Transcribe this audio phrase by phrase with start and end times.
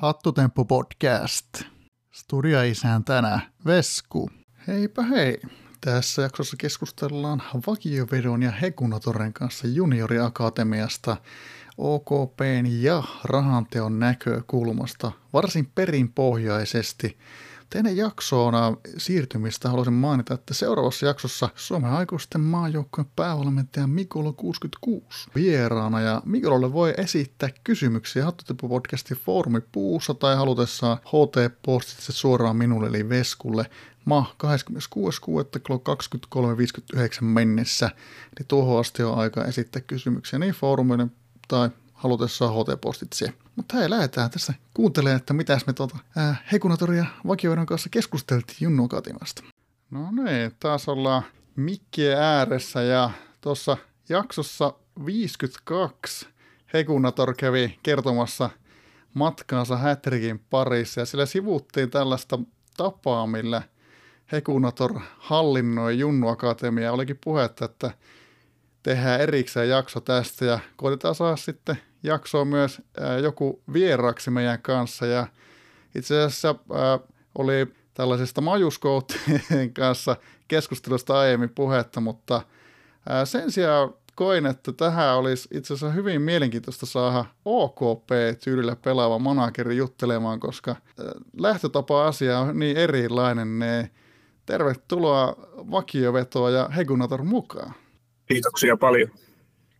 [0.00, 1.62] Hattutemppu podcast.
[2.12, 4.30] Studia-isäntänä Vesku.
[4.68, 5.40] Heipä hei.
[5.80, 11.16] Tässä jaksossa keskustellaan vakiovedon ja Hekunatoren kanssa junioriakatemiasta,
[11.78, 17.16] OKPn ja rahanteon näkökulmasta varsin perinpohjaisesti–
[17.74, 18.54] Ennen jaksoon
[18.96, 26.72] siirtymistä haluaisin mainita, että seuraavassa jaksossa Suomen aikuisten maajoukkojen päävalmentaja Mikulo 66 vieraana ja Mikololle
[26.72, 33.70] voi esittää kysymyksiä Hattutepu-podcastin foorumi puussa tai halutessaan HT-postitse suoraan minulle eli Veskulle
[34.04, 35.60] ma 26.6.
[35.66, 35.82] kello
[36.96, 37.86] 23.59 mennessä.
[38.24, 41.06] Eli tuohon asti on aika esittää kysymyksiä niin foorumille
[41.48, 43.32] tai halutessaan HT-postitse.
[43.56, 45.98] Mutta hei, lähdetään tässä kuuntelemaan, että mitäs me tuota,
[46.52, 49.42] Hekunatoria vakioidon kanssa keskusteltiin Junnu Katimasta.
[49.90, 51.22] No niin, taas ollaan
[51.56, 53.10] mikkien ääressä ja
[53.40, 53.76] tuossa
[54.08, 54.72] jaksossa
[55.06, 56.28] 52
[56.74, 58.50] Hekunator kävi kertomassa
[59.14, 62.38] matkaansa Hätrikin parissa ja sillä sivuttiin tällaista
[62.76, 63.62] tapaa, millä
[64.32, 66.92] Hekunator hallinnoi Junnu Akatemia.
[66.92, 67.90] Olikin puhetta, että
[68.82, 72.82] tehdään erikseen jakso tästä ja koitetaan saada sitten jaksoa myös
[73.22, 75.26] joku vieraksi meidän kanssa ja
[75.94, 76.54] itse asiassa
[77.38, 80.16] oli tällaisesta majuskouttien kanssa
[80.48, 82.42] keskustelusta aiemmin puhetta, mutta
[83.24, 90.40] sen sijaan koin, että tähän olisi itse asiassa hyvin mielenkiintoista saada OKP-tyylillä pelaava manageri juttelemaan,
[90.40, 90.76] koska
[91.38, 93.58] lähtötapa asia on niin erilainen.
[93.58, 93.90] Ne
[94.46, 95.36] tervetuloa
[95.70, 97.74] vakiovetoa ja Hegunator mukaan.
[98.26, 99.08] Kiitoksia paljon.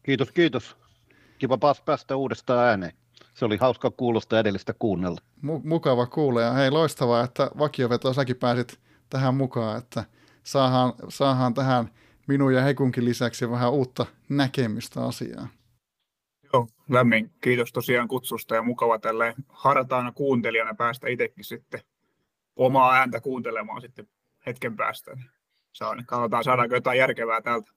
[0.03, 0.80] Kiitos, kiitos.
[1.41, 2.93] Kiva päästä uudestaan ääneen.
[3.35, 5.21] Se oli hauska kuulosta edellistä kuunnella.
[5.45, 10.05] Mu- mukava kuulla ja hei loistavaa, että vakioveto säkin pääsit tähän mukaan, että
[10.43, 11.91] saadaan, saadaan tähän
[12.29, 15.49] minun ja Hekunkin lisäksi vähän uutta näkemystä asiaan.
[16.53, 21.81] Joo, lämmin kiitos tosiaan kutsusta ja mukava tälle hartaana kuuntelijana päästä itsekin sitten
[22.57, 24.09] omaa ääntä kuuntelemaan sitten
[24.47, 25.11] hetken päästä.
[25.73, 27.73] Saan, katsotaan saadaanko jotain järkevää täältä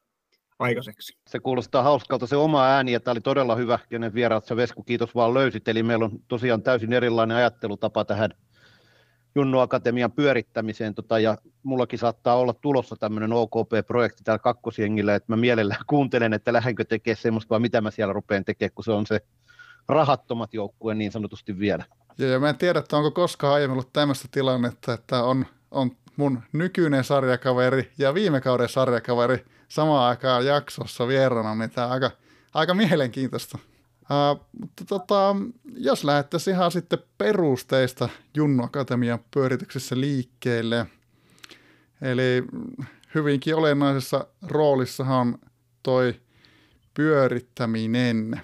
[0.59, 1.17] aikaiseksi.
[1.27, 4.83] Se kuulostaa hauskalta se oma ääni, ja tämä oli todella hyvä, kenen vieraat sä Vesku,
[4.83, 5.67] kiitos vaan löysit.
[5.67, 8.29] Eli meillä on tosiaan täysin erilainen ajattelutapa tähän
[9.35, 15.37] Junnu Akatemian pyörittämiseen, tota, ja mullakin saattaa olla tulossa tämmöinen OKP-projekti täällä kakkosjengillä, että mä
[15.37, 19.05] mielellään kuuntelen, että lähdenkö tekemään semmoista, vai mitä mä siellä rupean tekemään, kun se on
[19.05, 19.21] se
[19.87, 21.85] rahattomat joukkue niin sanotusti vielä.
[22.17, 25.91] Ja, ja mä en tiedä, että onko koskaan aiemmin ollut tämmöistä tilannetta, että on, on
[26.17, 32.11] mun nykyinen sarjakaveri ja viime kauden sarjakaveri samaan aikaan jaksossa vieraana, niin tämä on aika,
[32.53, 33.57] aika mielenkiintoista.
[34.01, 35.35] Uh, mutta tota,
[35.78, 40.85] jos lähdettäisiin ihan sitten perusteista Junnu Akatemian pyörityksessä liikkeelle,
[42.01, 42.44] eli
[43.16, 45.39] hyvinkin olennaisessa roolissahan on
[45.83, 46.16] toi
[46.94, 48.41] pyörittäminen,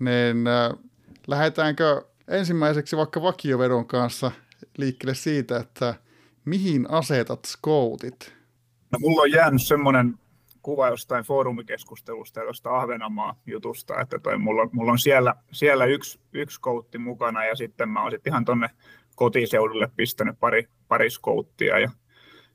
[0.00, 0.78] niin uh,
[1.26, 4.30] lähdetäänkö ensimmäiseksi vaikka vakiovedon kanssa
[4.76, 5.94] liikkeelle siitä, että
[6.44, 8.32] mihin asetat scoutit?
[8.92, 10.18] No, mulla on jäänyt semmoinen
[10.66, 16.60] kuva jostain foorumikeskustelusta tuosta Ahvenanmaa jutusta, että toi, mulla, mulla on siellä, siellä yksi, yksi
[16.60, 18.70] koutti mukana ja sitten mä oon sitten ihan tonne
[19.14, 21.90] kotiseudulle pistänyt pari, pari skouttia ja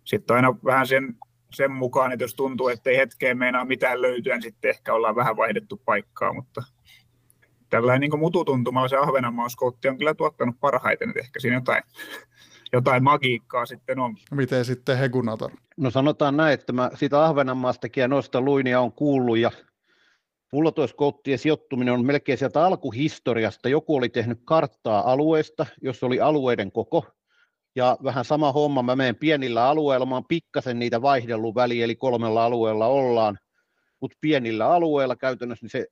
[0.04, 1.16] sitten aina vähän sen,
[1.54, 5.16] sen mukaan, että jos tuntuu, että ei hetkeen meinaa mitään löytyä, niin sitten ehkä ollaan
[5.16, 6.64] vähän vaihdettu paikkaa, mutta
[7.70, 11.84] tällainen niin mututuntumalla se Ahvenanmaan skoutti on kyllä tuottanut parhaiten, että ehkä siinä jotain,
[12.74, 14.16] jotain magiikkaa sitten on.
[14.32, 15.52] Miten sitten Hegunator?
[15.78, 19.52] No sanotaan näin, että mä siitä Ahvenanmaastakin ja noista luinia on kuullut ja
[20.52, 23.70] mulla tuo skouttien sijoittuminen on melkein sieltä alkuhistoriasta.
[23.70, 27.06] Joku oli tehnyt karttaa alueesta, jos oli alueiden koko.
[27.76, 31.96] Ja vähän sama homma, mä menen pienillä alueilla, mä oon pikkasen niitä vaihdellut väliin, eli
[31.96, 33.38] kolmella alueella ollaan,
[34.02, 35.86] mutta pienillä alueilla käytännössä niin se,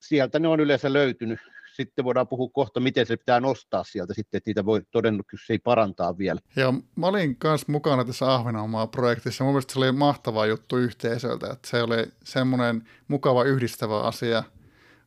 [0.00, 1.38] sieltä ne on yleensä löytynyt
[1.76, 6.18] sitten voidaan puhua kohta, miten se pitää nostaa sieltä sitten, että niitä voi todennäköisesti parantaa
[6.18, 6.40] vielä.
[6.56, 9.44] Ja mä olin kanssa mukana tässä Ahvenanmaa-projektissa.
[9.44, 14.42] Mun mielestä se oli mahtava juttu yhteisöltä, että se oli semmoinen mukava yhdistävä asia,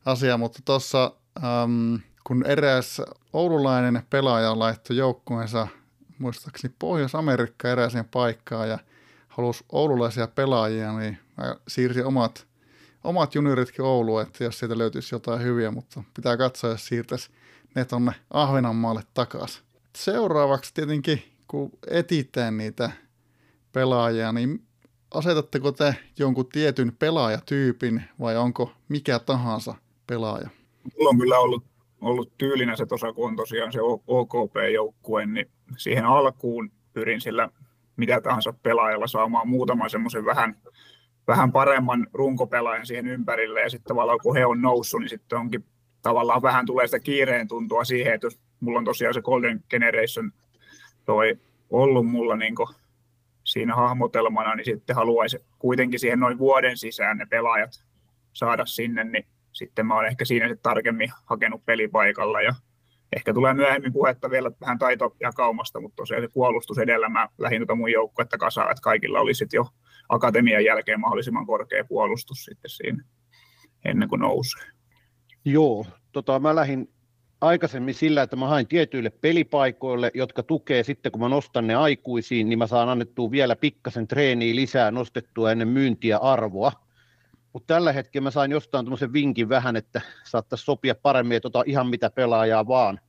[0.04, 1.12] asia mutta tuossa
[1.44, 1.94] ähm,
[2.26, 3.02] kun eräs
[3.32, 5.68] oululainen pelaaja laittoi joukkueensa
[6.18, 8.78] muistaakseni Pohjois-Amerikka erääseen paikkaan ja
[9.28, 12.46] halusi oululaisia pelaajia, niin mä siirsin omat
[13.04, 17.30] omat junioritkin Ouluun, että jos siitä löytyisi jotain hyviä, mutta pitää katsoa, jos siirtäisi
[17.74, 19.62] ne tonne Ahvenanmaalle takaisin.
[19.96, 22.90] Seuraavaksi tietenkin, kun etitään niitä
[23.72, 24.62] pelaajia, niin
[25.14, 29.74] asetatteko te jonkun tietyn pelaajatyypin vai onko mikä tahansa
[30.06, 30.48] pelaaja?
[30.98, 31.64] Mulla on kyllä ollut,
[32.00, 37.48] ollut tyylinen se tuossa, kun on tosiaan se OKP-joukkue, niin siihen alkuun pyrin sillä
[37.96, 40.56] mitä tahansa pelaajalla saamaan muutaman semmoisen vähän
[41.26, 45.64] vähän paremman runkopelaajan siihen ympärille ja sitten tavallaan kun he on noussut, niin sitten onkin
[46.02, 50.32] tavallaan vähän tulee sitä kiireen tuntua siihen, että jos mulla on tosiaan se Golden Generation
[51.04, 51.38] toi
[51.70, 52.54] ollut mulla niin
[53.44, 57.70] siinä hahmotelmana, niin sitten haluaisi kuitenkin siihen noin vuoden sisään ne pelaajat
[58.32, 62.54] saada sinne, niin sitten mä oon ehkä siinä sitten tarkemmin hakenut pelipaikalla ja
[63.16, 67.74] ehkä tulee myöhemmin puhetta vielä vähän taitojakaumasta, mutta tosiaan se puolustus edellä mä lähdin tuota
[67.74, 69.66] mun joukkuetta kasaan, että kaikilla olisi jo
[70.08, 73.04] akatemian jälkeen mahdollisimman korkea puolustus sitten siinä
[73.84, 74.66] ennen kuin nousee.
[75.44, 76.94] Joo, tota, mä lähdin
[77.40, 82.48] aikaisemmin sillä, että mä hain tietyille pelipaikoille, jotka tukee sitten, kun mä nostan ne aikuisiin,
[82.48, 86.72] niin mä saan annettua vielä pikkasen treeniä lisää nostettua ennen myyntiä arvoa.
[87.52, 91.62] Mutta tällä hetkellä mä sain jostain tämmöisen vinkin vähän, että saattaisi sopia paremmin, että ota
[91.66, 93.00] ihan mitä pelaajaa vaan,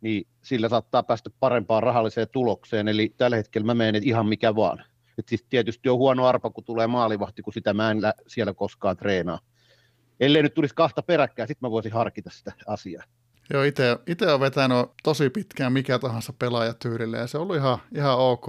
[0.00, 2.88] niin sillä saattaa päästä parempaan rahalliseen tulokseen.
[2.88, 4.84] Eli tällä hetkellä mä menen ihan mikä vaan.
[5.18, 8.96] Et siis tietysti on huono arpa, kun tulee maalivahti, kun sitä mä en siellä koskaan
[8.96, 9.40] treenaa.
[10.20, 13.04] Ellei nyt tulisi kahta peräkkäin, sitten mä voisin harkita sitä asiaa.
[13.50, 13.98] Joo, itse
[14.28, 18.46] olen vetänyt tosi pitkään mikä tahansa pelaajatyylille ja se on ollut ihan, ihan ok,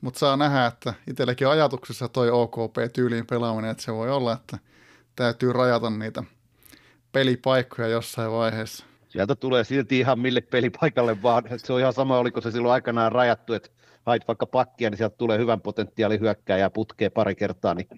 [0.00, 4.58] mutta saa nähdä, että itselläkin ajatuksessa toi OKP-tyyliin pelaaminen, että se voi olla, että
[5.16, 6.22] täytyy rajata niitä
[7.12, 8.84] pelipaikkoja jossain vaiheessa.
[9.08, 11.44] Sieltä tulee silti ihan mille pelipaikalle vaan.
[11.56, 13.70] Se on ihan sama, oliko se silloin aikanaan rajattu, että
[14.06, 17.88] hait vaikka pakkia, niin sieltä tulee hyvän potentiaali hyökkää putkee pari kertaa, niin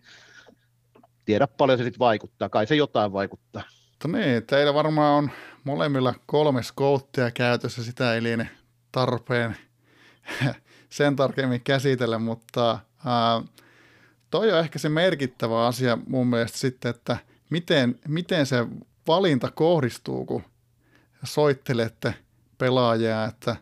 [1.24, 2.48] tiedä paljon se sitten vaikuttaa.
[2.48, 3.62] Kai se jotain vaikuttaa.
[3.90, 5.30] Mutta niin, teillä varmaan on
[5.64, 8.50] molemmilla kolme skouttia käytössä, sitä ei liene
[8.92, 9.56] tarpeen
[10.88, 13.42] sen tarkemmin käsitellä, mutta ää,
[14.30, 17.16] toi on ehkä se merkittävä asia mun mielestä sitten, että
[17.50, 18.66] miten, miten se
[19.06, 20.42] valinta kohdistuu, kun
[21.24, 22.14] soittelette
[22.58, 23.56] pelaajia, että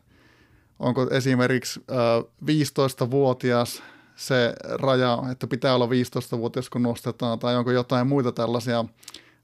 [0.78, 3.82] onko esimerkiksi ää, 15-vuotias
[4.16, 8.84] se raja, että pitää olla 15-vuotias kun nostetaan, tai onko jotain muita tällaisia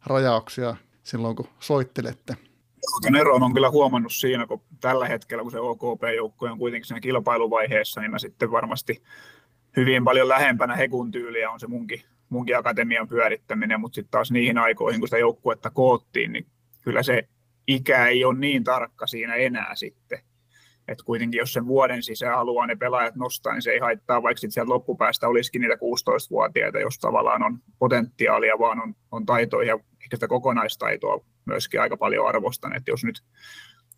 [0.06, 2.36] rajauksia silloin, kun soittelette?
[3.02, 7.00] Tuon eron on kyllä huomannut siinä, kun tällä hetkellä, kun se OKP-joukko on kuitenkin siinä
[7.00, 9.02] kilpailuvaiheessa, niin mä sitten varmasti
[9.76, 14.58] hyvin paljon lähempänä Hekun tyyliä on se munkin, munkin akatemian pyörittäminen, mutta sitten taas niihin
[14.58, 16.46] aikoihin, kun sitä joukkuetta koottiin, niin
[16.82, 17.28] kyllä se
[17.66, 20.18] ikä ei ole niin tarkka siinä enää sitten.
[20.88, 24.40] Et kuitenkin jos sen vuoden sisään haluaa ne pelaajat nostaa, niin se ei haittaa, vaikka
[24.40, 30.16] sitten loppupäästä olisikin niitä 16-vuotiaita, jos tavallaan on potentiaalia, vaan on, on taitoja ja ehkä
[30.16, 32.76] sitä kokonaistaitoa myöskin aika paljon arvostan.
[32.76, 33.22] Et jos nyt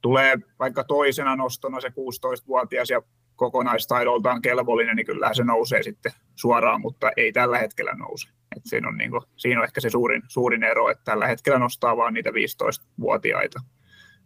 [0.01, 3.03] tulee vaikka toisena nostona se 16-vuotias ja
[3.37, 8.29] kokonaistaidoltaan kelvollinen, niin kyllä se nousee sitten suoraan, mutta ei tällä hetkellä nouse.
[8.57, 11.97] Et siinä, on niinku, siinä on ehkä se suurin, suurin ero, että tällä hetkellä nostaa
[11.97, 13.61] vain niitä 15-vuotiaita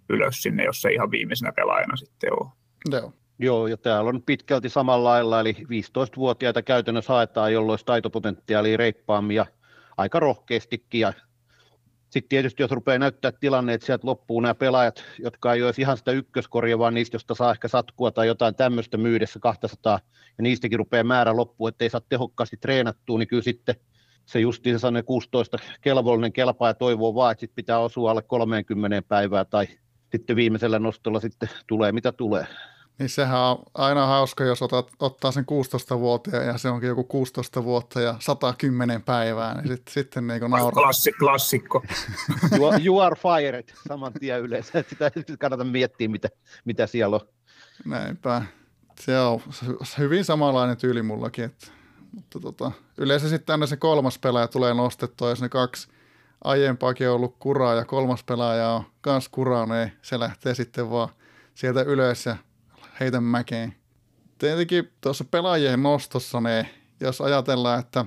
[0.09, 2.51] ylös sinne, jos se ihan viimeisenä pelaajana sitten on.
[2.91, 3.13] Joo.
[3.41, 9.37] Joo, ja täällä on pitkälti samalla lailla, eli 15-vuotiaita käytännössä haetaan, jolloin olisi taitopotentiaalia reippaammin
[9.37, 9.47] ja
[9.97, 11.01] aika rohkeastikin.
[11.01, 11.13] Ja
[12.11, 15.97] sitten tietysti, jos rupeaa näyttää tilanne, että sieltä loppuu nämä pelaajat, jotka ei olisi ihan
[15.97, 20.01] sitä ykköskorja, vaan niistä, josta saa ehkä satkua tai jotain tämmöistä myydessä 200,
[20.39, 23.75] ja niistäkin rupeaa määrä loppua, että ei saa tehokkaasti treenattua, niin kyllä sitten
[24.27, 29.03] se justiin se 16 kelvollinen kelpaa ja toivoo vaan, että sit pitää osua alle 30
[29.09, 29.67] päivää tai
[30.13, 32.47] sitten viimeisellä nostolla sitten tulee mitä tulee.
[32.99, 37.65] Niin sehän on aina hauska, jos otat, ottaa sen 16-vuotiaan ja se onkin joku 16
[37.65, 40.83] vuotta ja 110 päivää, niin sitten, sitten niin nauraa.
[40.83, 41.83] Klassi, klassikko.
[42.57, 44.85] you, are, you are fired saman tien yleensä.
[44.89, 46.29] Sitä ei kannata miettiä, mitä,
[46.65, 47.29] mitä siellä on.
[47.85, 48.43] Näinpä.
[49.01, 49.41] Se on
[49.99, 51.45] hyvin samanlainen tyyli mullakin.
[51.45, 51.67] Että,
[52.13, 55.89] mutta tota, yleensä sitten aina se kolmas pelaaja tulee nostettua, jos ne kaksi
[56.45, 59.31] aiempaakin on ollut kuraa ja kolmas pelaaja on kans
[59.69, 61.09] niin se lähtee sitten vaan
[61.55, 62.37] sieltä ylös ja
[63.01, 63.75] heitä mäkeen.
[64.39, 66.67] Tietenkin tuossa pelaajien nostossa, niin
[67.01, 68.05] jos ajatellaan, että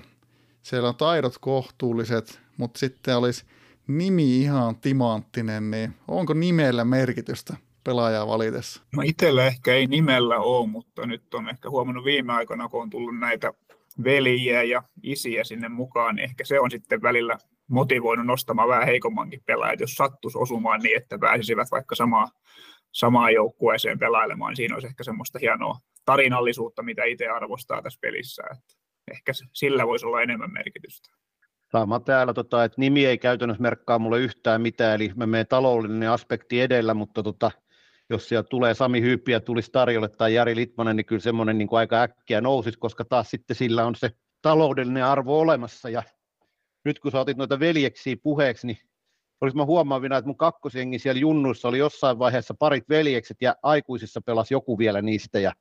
[0.62, 3.46] siellä on taidot kohtuulliset, mutta sitten olisi
[3.88, 8.82] nimi ihan timanttinen, niin onko nimellä merkitystä pelaajaa valitessa?
[8.96, 12.90] No itsellä ehkä ei nimellä ole, mutta nyt on ehkä huomannut viime aikoina, kun on
[12.90, 13.54] tullut näitä
[14.04, 17.38] veljiä ja isiä sinne mukaan, niin ehkä se on sitten välillä
[17.72, 22.28] motivoinut nostamaan vähän heikommankin pelaajat, jos sattuisi osumaan niin, että pääsisivät vaikka samaa,
[22.92, 28.44] samaan joukkueeseen pelailemaan, niin siinä olisi ehkä semmoista hienoa tarinallisuutta, mitä itse arvostaa tässä pelissä.
[28.52, 28.74] Että
[29.12, 31.10] ehkä sillä voisi olla enemmän merkitystä.
[31.72, 36.10] Sama täällä, tota, että nimi ei käytännössä merkkaa mulle yhtään mitään, eli mä menen taloudellinen
[36.10, 37.52] aspekti edellä, mutta tota,
[38.10, 42.02] jos siellä tulee Sami Hyyppiä tulisi tarjolle tai Jari Litmanen, niin kyllä semmoinen niin aika
[42.02, 44.12] äkkiä nousisi, koska taas sitten sillä on se
[44.42, 46.04] taloudellinen arvo olemassa ja
[46.86, 48.78] nyt kun sä otit noita veljeksiä puheeksi, niin
[49.42, 54.22] olisi mä huomaavina, että mun kakkosjengi siellä junnuissa oli jossain vaiheessa parit veljekset ja aikuisissa
[54.22, 55.54] pelasi joku vielä niistä ja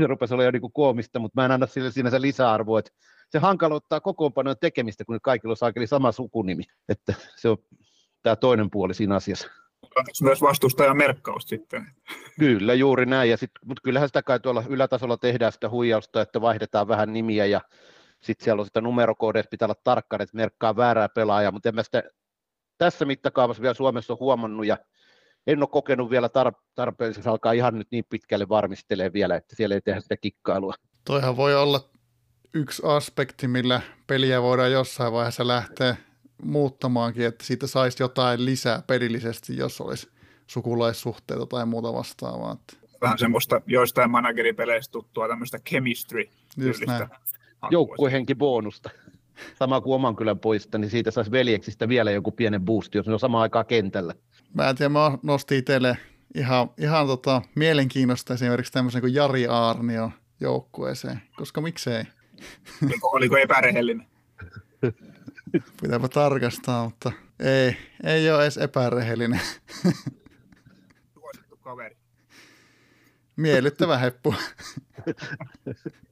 [0.00, 2.90] se rupesi olla jo niin koomista, mutta mä en anna sille siinä se lisäarvo, että
[3.30, 7.56] se hankaloittaa kokoonpanojen tekemistä, kun kaikilla on saakeli sama sukunimi, että se on
[8.22, 9.48] tämä toinen puoli siinä asiassa.
[10.22, 11.86] myös vastustajan merkkaus sitten.
[12.38, 13.30] Kyllä, juuri näin.
[13.30, 17.46] Ja sit, mutta kyllähän sitä kai tuolla ylätasolla tehdään sitä huijausta, että vaihdetaan vähän nimiä
[17.46, 17.60] ja
[18.22, 21.82] sitten siellä on sitä numerokoodeista, pitää olla tarkkaan, että merkkaa väärää pelaajaa, mutta en mä
[21.82, 22.02] sitä
[22.78, 24.78] tässä mittakaavassa vielä Suomessa ole huomannut ja
[25.46, 29.74] en ole kokenut vielä tar- tarpeelliseksi alkaa ihan nyt niin pitkälle varmistelee vielä, että siellä
[29.74, 30.74] ei tehdä sitä kikkailua.
[31.04, 31.80] Toihan voi olla
[32.54, 35.96] yksi aspekti, millä peliä voidaan jossain vaiheessa lähteä
[36.42, 40.10] muuttamaankin, että siitä saisi jotain lisää pelillisesti, jos olisi
[40.46, 42.56] sukulaissuhteita tai muuta vastaavaa.
[43.00, 47.14] Vähän semmoista joistain manageripeleistä tuttua tämmöistä chemistry Joukkuehenki
[48.34, 48.90] bonusta.
[49.58, 53.12] Sama kuin oman kylän poista, niin siitä saisi veljeksistä vielä joku pienen boosti, jos ne
[53.12, 54.14] on samaan aikaan kentällä.
[54.54, 55.96] Mä en tiedä, mä nostin itselle
[56.34, 62.04] ihan, ihan tota, mielenkiinnosta esimerkiksi tämmöisen kuin Jari Aarnio joukkueeseen, koska miksei.
[62.84, 64.06] Oliko, oliko epärehellinen?
[65.82, 69.40] Pitääpä tarkastaa, mutta ei, ei ole edes epärehellinen.
[71.14, 71.96] Suosittu kaveri.
[73.36, 74.34] Miellyttävä heppu.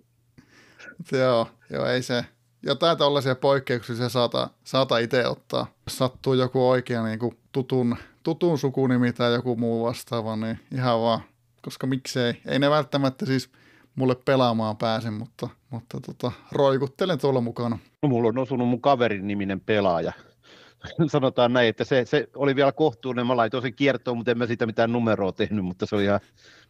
[1.12, 2.24] joo, joo, ei se.
[2.62, 5.66] Jotain tällaisia poikkeuksia se saata, saata itse ottaa.
[5.86, 11.00] Jos sattuu joku oikea niin kuin tutun, tutun sukunimi tai joku muu vastaava, niin ihan
[11.00, 11.20] vaan.
[11.62, 12.34] Koska miksei.
[12.46, 13.50] Ei ne välttämättä siis
[13.94, 17.78] mulle pelaamaan pääse, mutta, mutta tota, roikuttelen tuolla mukana.
[18.02, 20.12] No, mulla on osunut mun kaverin niminen pelaaja.
[21.12, 23.26] Sanotaan näin, että se, se oli vielä kohtuullinen.
[23.26, 26.20] Mä laitoin sen kiertoon, mutta en mä siitä mitään numeroa tehnyt, mutta se oli ihan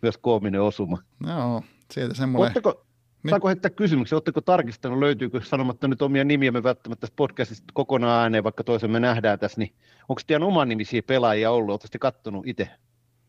[0.02, 0.98] myös koominen osuma.
[1.26, 2.44] Joo, siitä semmoinen.
[2.44, 2.86] Oletteko,
[3.22, 3.30] niin.
[3.30, 8.22] Saanko heittää kysymyksen, oletteko tarkistanut, löytyykö sanomatta nyt omia nimiä me välttämättä tässä podcastista kokonaan
[8.22, 9.74] ääneen, vaikka toisen me nähdään tässä, niin
[10.08, 12.68] onko teidän oman nimisiä pelaajia ollut, oletteko katsonut itse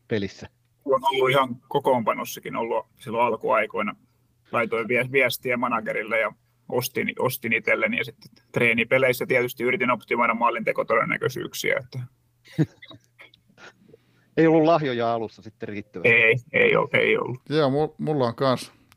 [0.08, 0.48] pelissä?
[0.84, 3.96] On ollut ihan kokoonpanossakin ollut silloin alkuaikoina.
[4.52, 6.32] Laitoin viestiä managerille ja
[6.68, 11.76] ostin, ostin itselleni ja sitten treenipeleissä tietysti yritin optimoida maalintekotodennäköisyyksiä.
[11.84, 11.98] Että...
[14.36, 16.08] ei ollut lahjoja alussa sitten riittävästi.
[16.08, 17.40] Ei, ei, ollut, ei ollut.
[17.48, 18.34] Joo, mulla on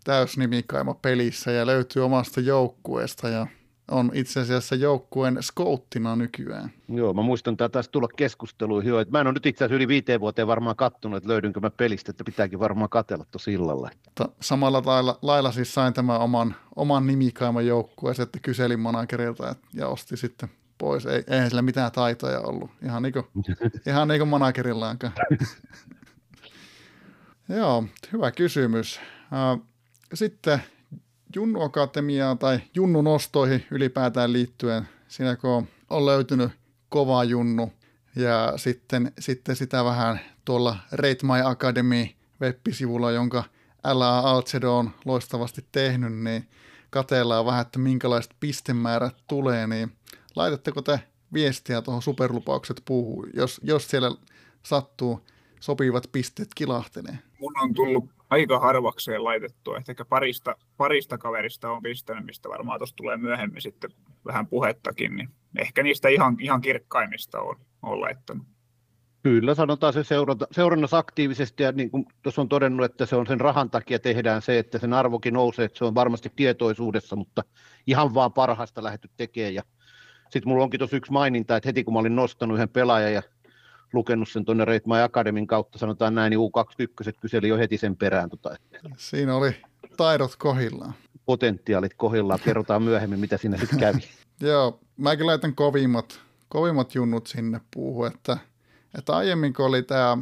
[0.05, 3.47] täysnimikaima pelissä ja löytyy omasta joukkueesta ja
[3.91, 6.71] on itse asiassa joukkueen skouttina nykyään.
[6.89, 9.75] Joo, mä muistan että taas tulla keskusteluihin jo, että mä en ole nyt itse asiassa
[9.75, 13.89] yli viiteen vuoteen varmaan kattonut, että löydynkö mä pelistä, että pitääkin varmaan katella tuossa illalla.
[14.41, 20.17] Samalla lailla, lailla siis sain tämän oman, oman nimikaiman joukkueen, että kyselin managerilta ja osti
[20.17, 21.05] sitten pois.
[21.05, 23.25] Ei, eihän sillä mitään taitoja ollut, ihan niin kuin,
[23.88, 25.13] ihan niin kuin managerillaankaan.
[27.50, 27.83] Joo,
[28.13, 29.00] hyvä kysymys.
[29.31, 29.65] Uh,
[30.13, 30.59] sitten
[31.35, 36.51] Junnu Akatemiaa tai Junnu nostoihin ylipäätään liittyen, siinä kun on löytynyt
[36.89, 37.74] kova Junnu
[38.15, 42.05] ja sitten, sitten sitä vähän tuolla Rate My Academy
[42.41, 43.43] web-sivulla, jonka
[43.93, 46.47] LA Alcedo on loistavasti tehnyt, niin
[46.89, 49.91] katellaan vähän, että minkälaiset pistemäärät tulee, niin
[50.35, 51.00] laitatteko te
[51.33, 54.12] viestiä tuohon superlupaukset puuhun, jos, jos siellä
[54.63, 55.25] sattuu
[55.59, 57.19] sopivat pisteet kilahtelee?
[57.39, 59.82] Mun on tullut aika harvakseen laitettua.
[59.89, 63.89] Ehkä parista, parista kaverista on pistänyt, mistä varmaan tuossa tulee myöhemmin sitten
[64.25, 68.48] vähän puhettakin, niin ehkä niistä ihan, ihan kirkkaimmista on, on laittanut.
[69.24, 73.27] Kyllä, sanotaan se seuranta, seurannassa aktiivisesti ja niin kuin tuossa on todennut, että se on
[73.27, 77.44] sen rahan takia tehdään se, että sen arvokin nousee, että se on varmasti tietoisuudessa, mutta
[77.88, 79.53] ihan vaan parhaasta lähdetty tekemään.
[79.53, 79.63] Ja
[80.29, 83.22] sitten mulla onkin tuossa yksi maininta, että heti kun mä olin nostanut yhden pelaajan ja
[83.95, 87.95] lukenut sen tuonne Rate My Academyn kautta, sanotaan näin, niin U21 kyseli jo heti sen
[87.95, 88.29] perään.
[88.29, 88.55] Tota,
[88.97, 89.55] Siinä oli
[89.97, 90.93] taidot kohillaan.
[91.25, 93.99] Potentiaalit kohillaan, kerrotaan myöhemmin, mitä siinä sitten kävi.
[94.49, 98.37] Joo, mäkin laitan kovimmat, kovimmat junnut sinne puuhun, että,
[98.97, 100.17] että aiemmin kun oli tämä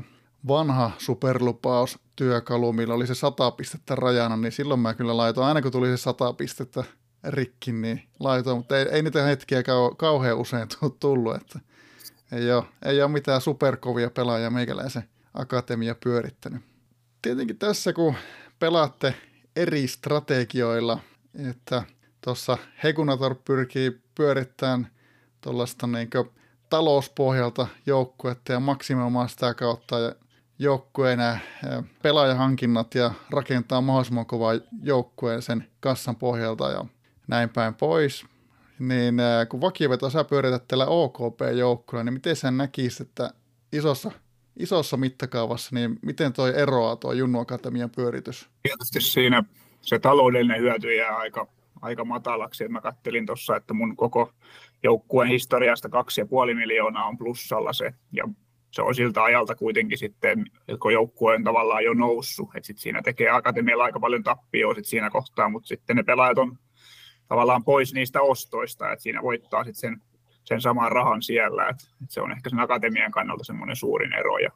[0.47, 5.61] vanha superlupaus työkalu, millä oli se 100 pistettä rajana, niin silloin mä kyllä laitoin, aina
[5.61, 6.83] kun tuli se 100 pistettä
[7.23, 10.67] rikki, niin laitoin, mutta ei, ei niitä hetkiä kau- kauhean usein
[10.99, 11.59] tullut, että
[12.33, 16.61] ei ole, ei ole mitään superkovia pelaajia meikäläisen akatemia pyörittänyt.
[17.21, 18.15] Tietenkin tässä, kun
[18.59, 19.15] pelaatte
[19.55, 20.99] eri strategioilla,
[21.49, 21.83] että
[22.21, 24.87] tuossa Hekunator pyrkii pyörittämään
[25.41, 26.09] tuollaista niin
[26.69, 29.95] talouspohjalta joukkuetta ja maksimoimaan sitä kautta
[30.59, 31.19] joukkueen
[32.01, 36.85] pelaajahankinnat ja rakentaa mahdollisimman kovaa joukkueen sen kassan pohjalta ja
[37.27, 38.25] näin päin pois
[38.79, 43.33] niin äh, kun vakioveto sä pyörität tällä OKP-joukkoilla, niin miten sä näkisit, että
[43.71, 44.11] isossa,
[44.59, 48.49] isossa mittakaavassa, niin miten toi eroaa tuo Junnu Akatemian pyöritys?
[48.63, 49.43] Tietysti siinä
[49.81, 51.47] se taloudellinen hyöty jää aika,
[51.81, 52.67] aika matalaksi.
[52.67, 54.31] Mä kattelin tuossa, että mun koko
[54.83, 55.87] joukkueen historiasta
[56.49, 58.23] 2,5 miljoonaa on plussalla se, ja
[58.71, 60.45] se on siltä ajalta kuitenkin sitten,
[60.81, 64.85] kun joukkue on tavallaan jo noussut, että sit siinä tekee akatemialla aika paljon tappioa sit
[64.85, 66.57] siinä kohtaa, mutta sitten ne pelaajat on
[67.33, 70.01] tavallaan pois niistä ostoista, että siinä voittaa sitten sen
[70.43, 71.69] sen saman rahan siellä.
[71.69, 74.37] Et, et se on ehkä sen akatemian kannalta semmoinen suurin ero.
[74.37, 74.49] Ja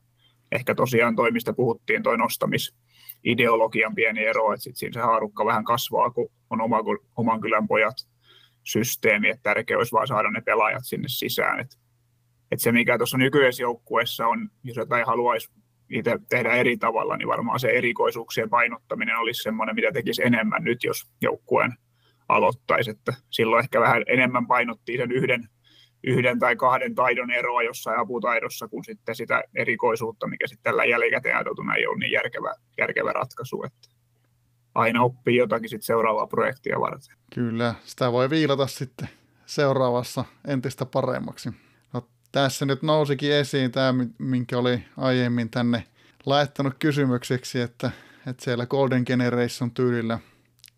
[0.52, 6.10] ehkä tosiaan toimista puhuttiin, toi nostamisideologian pieni ero, että sitten siinä se haarukka vähän kasvaa,
[6.10, 6.78] kun on oma,
[7.16, 7.96] oman kylän pojat
[8.64, 11.60] systeemi, että tärkeä olisi vaan saada ne pelaajat sinne sisään.
[11.60, 11.80] Et,
[12.52, 15.50] et se, mikä tuossa nykyisessä joukkueessa on, jos jotain haluaisi
[15.90, 20.84] itse tehdä eri tavalla, niin varmaan se erikoisuuksien painottaminen olisi semmoinen, mitä tekisi enemmän nyt,
[20.84, 21.74] jos joukkueen
[22.30, 22.92] aloittaisi.
[22.92, 25.50] Että silloin ehkä vähän enemmän painottiin sen yhden,
[26.04, 31.36] yhden tai kahden taidon eroa jossain aputaidossa, kuin sitten sitä erikoisuutta, mikä sitten tällä jälkikäteen
[31.36, 33.64] ajateltuna ei ole niin järkevä, järkevä ratkaisu.
[33.64, 33.90] Että
[34.76, 37.18] aina oppii jotakin sitten seuraavaa projektia varten.
[37.34, 39.10] Kyllä, sitä voi viilata sitten
[39.46, 41.50] seuraavassa entistä paremmaksi.
[41.94, 45.84] No, tässä nyt nousikin esiin tämä, minkä oli aiemmin tänne
[46.26, 47.92] laittanut kysymykseksi, että,
[48.28, 50.20] että siellä Golden Generation tyylillä,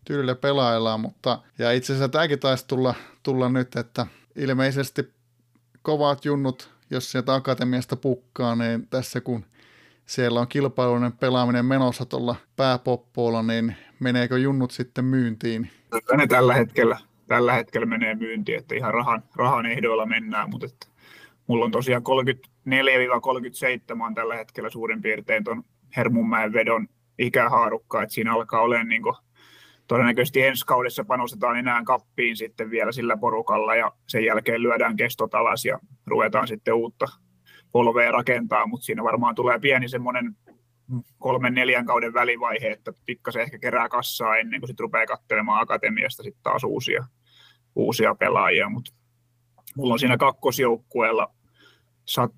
[0.04, 5.12] tyylillä pelaillaan, mutta ja itse asiassa tämäkin taisi tulla, tulla nyt, että ilmeisesti
[5.82, 9.44] kovat junnut, jos sieltä akatemiasta pukkaa, niin tässä kun
[10.06, 15.70] siellä on kilpailuinen pelaaminen menossa tuolla pääpoppoolla, niin meneekö junnut sitten myyntiin?
[15.90, 20.66] Kyllä ne tällä hetkellä, tällä hetkellä menee myyntiin, että ihan rahan, rahan ehdoilla mennään, mutta
[20.66, 20.86] että
[21.46, 22.04] mulla on tosiaan 34-37
[24.06, 25.64] on tällä hetkellä suurin piirtein tuon
[25.96, 26.88] Hermunmäen vedon
[27.18, 29.02] ikähaarukka, että siinä alkaa olemaan niin
[29.90, 35.34] todennäköisesti ensi kaudessa panostetaan enää kappiin sitten vielä sillä porukalla ja sen jälkeen lyödään kestot
[35.34, 37.06] alas ja ruvetaan sitten uutta
[37.72, 40.36] polvea rakentaa, mutta siinä varmaan tulee pieni semmoinen
[41.18, 46.22] kolmen neljän kauden välivaihe, että pikkasen ehkä kerää kassaa ennen kuin sitten rupeaa katselemaan akatemiasta
[46.22, 47.04] sitten taas uusia,
[47.76, 48.92] uusia pelaajia, mutta
[49.76, 51.34] mulla on siinä kakkosjoukkueella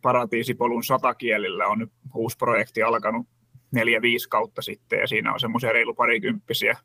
[0.02, 3.26] Paratiisipolun satakielillä on nyt uusi projekti alkanut
[3.72, 6.76] neljä, viisi kautta sitten, ja siinä on semmoisia reilu parikymppisiä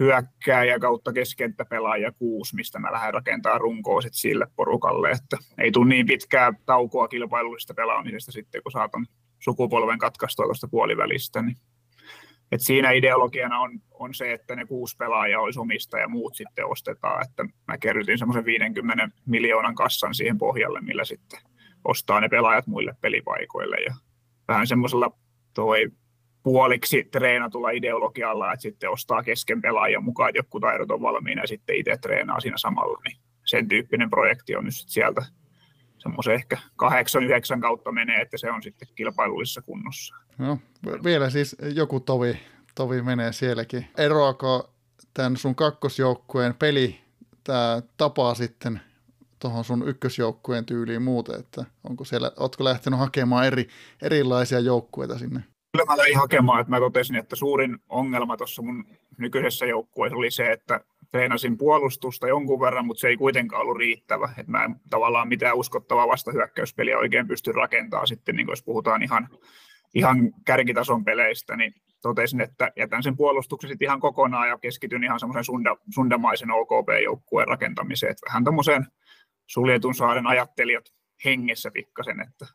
[0.00, 5.88] hyökkääjä kautta keskenttäpelaaja kuusi, mistä mä lähden rakentamaan runkoa sit sille porukalle, että ei tule
[5.88, 9.06] niin pitkää taukoa kilpailullisesta pelaamisesta sitten, kun saatan
[9.38, 11.56] sukupolven katkaistua tuosta puolivälistä, niin
[12.52, 16.66] et siinä ideologiana on, on se, että ne kuusi pelaajaa olisi omista ja muut sitten
[16.66, 17.26] ostetaan.
[17.28, 21.40] Että mä kerrytin semmoisen 50 miljoonan kassan siihen pohjalle, millä sitten
[21.84, 23.76] ostaa ne pelaajat muille pelipaikoille.
[23.76, 23.94] Ja
[24.48, 25.18] vähän semmoisella
[25.54, 25.86] toi
[26.44, 31.46] puoliksi treenatulla ideologialla, että sitten ostaa kesken pelaajan mukaan, että joku taidot on valmiina ja
[31.46, 33.00] sitten itse treenaa siinä samalla.
[33.08, 35.22] Niin sen tyyppinen projekti on nyt sieltä
[35.98, 40.14] semmoisen ehkä kahdeksan, yhdeksän kautta menee, että se on sitten kilpailullisessa kunnossa.
[40.38, 40.58] No,
[41.04, 42.38] vielä siis joku tovi,
[42.74, 43.86] tovi menee sielläkin.
[43.98, 44.70] Eroako
[45.14, 47.00] tämän sun kakkosjoukkueen peli,
[47.44, 48.80] tämä tapaa sitten
[49.38, 53.68] tuohon sun ykkösjoukkueen tyyliin muuten, että onko siellä, ootko lähtenyt hakemaan eri,
[54.02, 55.40] erilaisia joukkueita sinne?
[55.74, 58.84] Kyllä mä lähdin hakemaan, että mä totesin, että suurin ongelma tuossa mun
[59.18, 64.28] nykyisessä joukkueessa oli se, että treenasin puolustusta jonkun verran, mutta se ei kuitenkaan ollut riittävä.
[64.38, 69.28] että mä en tavallaan mitään uskottavaa vastahyökkäyspeliä oikein pysty rakentamaan sitten, niin jos puhutaan ihan,
[69.94, 75.20] ihan kärkitason peleistä, niin totesin, että jätän sen puolustuksen sitten ihan kokonaan ja keskityn ihan
[75.20, 78.86] semmoisen sunda, sundamaisen OKP-joukkueen rakentamiseen, että vähän tämmöiseen
[79.46, 80.84] suljetun saaren ajattelijat
[81.24, 82.46] hengessä pikkasen, että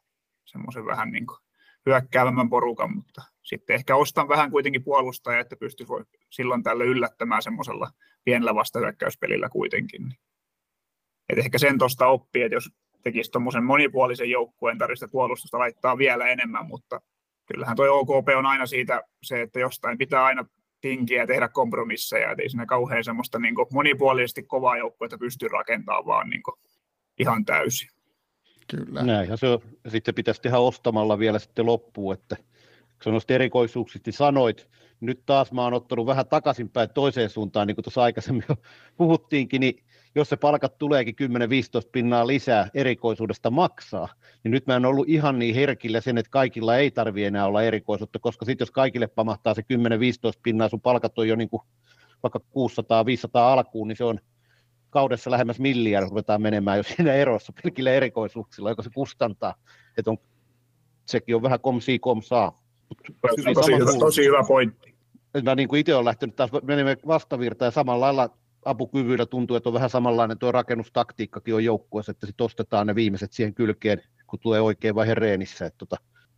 [0.46, 1.49] semmoisen vähän niin kuin
[1.86, 5.94] hyökkäävämmän porukan, mutta sitten ehkä ostan vähän kuitenkin puolustajaa, että pystyisi
[6.30, 7.92] silloin tällä yllättämään semmoisella
[8.24, 10.14] pienellä vastahyökkäyspelillä kuitenkin.
[11.30, 12.70] Et ehkä sen tuosta oppii, että jos
[13.04, 17.02] tekisi tuommoisen monipuolisen joukkueen tarvista puolustusta laittaa vielä enemmän, mutta
[17.46, 20.46] kyllähän tuo OKP on aina siitä se, että jostain pitää aina
[20.82, 26.06] tinkiä ja tehdä kompromisseja, että ei siinä kauhean semmoista niin monipuolisesti kovaa joukkuetta pysty rakentamaan
[26.06, 26.42] vaan niin
[27.20, 27.99] ihan täysin.
[28.70, 29.04] Kyllä.
[29.04, 32.36] Näin, ja se on, sitten pitäisi tehdä ostamalla vielä sitten loppuun, että
[33.04, 37.84] kun noista erikoisuuksista sanoit, nyt taas mä oon ottanut vähän takaisinpäin toiseen suuntaan, niin kuin
[37.84, 38.56] tuossa aikaisemmin jo
[38.98, 39.84] puhuttiinkin, niin
[40.16, 41.16] jos se palkat tuleekin
[41.86, 44.08] 10-15 pinnaa lisää erikoisuudesta maksaa,
[44.44, 47.64] niin nyt mä en ollut ihan niin herkillä sen, että kaikilla ei tarvi enää olla
[47.64, 51.62] erikoisuutta, koska sitten jos kaikille pamahtaa se 10-15 pinnaa, sun palkat on jo niin kuin
[52.24, 52.44] vaikka 600-500
[53.34, 54.20] alkuun, niin se on
[54.90, 59.56] kaudessa lähemmäs milliä ruvetaan menemään jo siinä erossa pelkillä erikoisuuksilla, joka se kustantaa.
[59.98, 60.18] Että on,
[61.06, 62.62] sekin on vähän komsi komsaa.
[63.22, 64.96] Tosi, tosi, hyvä, tosi hyvä pointti.
[65.44, 68.30] Mä niin kuin itse olen lähtenyt taas menemään vastavirtaan ja samalla lailla
[68.66, 73.34] apukyvyillä tuntuu, että on vähän samanlainen tuo rakennustaktiikkakin on joukkueessa, että sitten ostetaan ne viimeiset
[73.34, 75.96] siihen kylkeen, kun tulee oikein vaihe reenissä, että tota,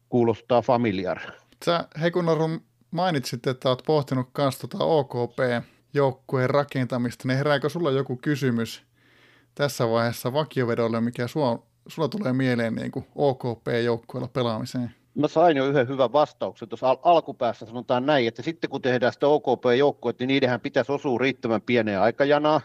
[0.10, 1.20] kuulostaa familiar.
[1.66, 2.62] Sä Hekunarun
[2.92, 5.40] mainitsit, että olet pohtinut myös tota OKP
[5.94, 8.84] joukkueen rakentamista, niin herääkö sulla joku kysymys
[9.56, 14.92] tässä vaiheessa vakiovedolle, mikä sua, sulla tulee mieleen niin kuin OKP-joukkueella pelaamiseen?
[15.16, 16.70] Mä sain jo yhden hyvän vastauksen.
[16.70, 21.20] Tuossa al- alkupäässä sanotaan näin, että sitten kun tehdään sitä OKP-joukkuetta, niin niidenhän pitäisi osua
[21.20, 22.62] riittävän pieneen aikajanaa.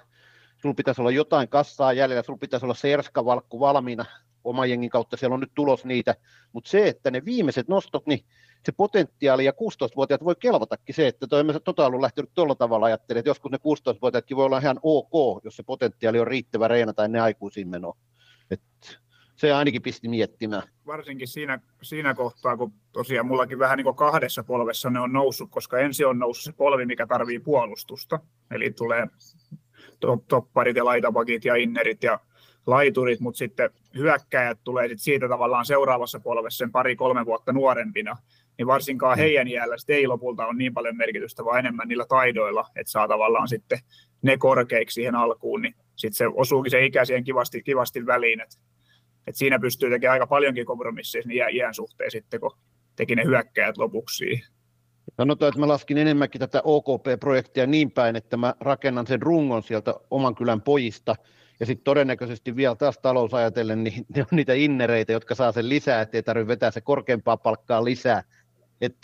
[0.56, 4.04] sulla pitäisi olla jotain kassaa jäljellä, sulla pitäisi olla serskavalkku valmiina
[4.44, 6.14] oman jengin kautta, siellä on nyt tulos niitä,
[6.52, 8.24] mutta se, että ne viimeiset nostot, niin
[8.66, 13.18] se potentiaali ja 16-vuotiaat voi kelvatakin se, että toi tota ollut lähtenyt tuolla tavalla ajattelemaan,
[13.18, 17.08] että joskus ne 16-vuotiaatkin voi olla ihan ok, jos se potentiaali on riittävä reina tai
[17.08, 17.94] ne aikuisiin meno.
[18.50, 18.60] Et
[19.36, 20.62] se ainakin pisti miettimään.
[20.86, 25.50] Varsinkin siinä, siinä kohtaa, kun tosiaan mullakin vähän niin kuin kahdessa polvessa ne on noussut,
[25.50, 28.20] koska ensin on noussut se polvi, mikä tarvii puolustusta.
[28.50, 29.06] Eli tulee
[30.28, 32.20] topparit ja laitapakit ja innerit ja
[32.66, 38.16] laiturit, mutta sitten hyökkäjät tulee sitten siitä tavallaan seuraavassa polvessa sen pari-kolme vuotta nuorempina,
[38.58, 39.20] niin varsinkaan mm.
[39.20, 43.48] heidän iällä ei lopulta ole niin paljon merkitystä, vaan enemmän niillä taidoilla, että saa tavallaan
[43.48, 43.78] sitten
[44.22, 48.56] ne korkeiksi siihen alkuun, niin sitten se osuukin se ikä siihen kivasti, kivasti väliin, että
[49.26, 52.56] et siinä pystyy tekemään aika paljonkin kompromisseja niin iän suhteen sitten, kun
[52.96, 54.42] teki ne hyökkäjät lopuksi
[55.16, 59.94] Sanotaan, että mä laskin enemmänkin tätä OKP-projektia niin päin, että mä rakennan sen rungon sieltä
[60.10, 61.16] oman kylän pojista,
[61.60, 65.68] ja sitten todennäköisesti vielä taas talous ajatellen, niin ne on niitä innereitä, jotka saa sen
[65.68, 68.22] lisää, ettei tarvitse vetää se korkeampaa palkkaa lisää.
[68.80, 68.96] Et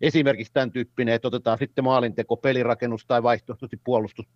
[0.00, 4.26] esimerkiksi tämän tyyppinen, että otetaan sitten maalinteko, pelirakennus tai vaihtoehtoisesti puolustus,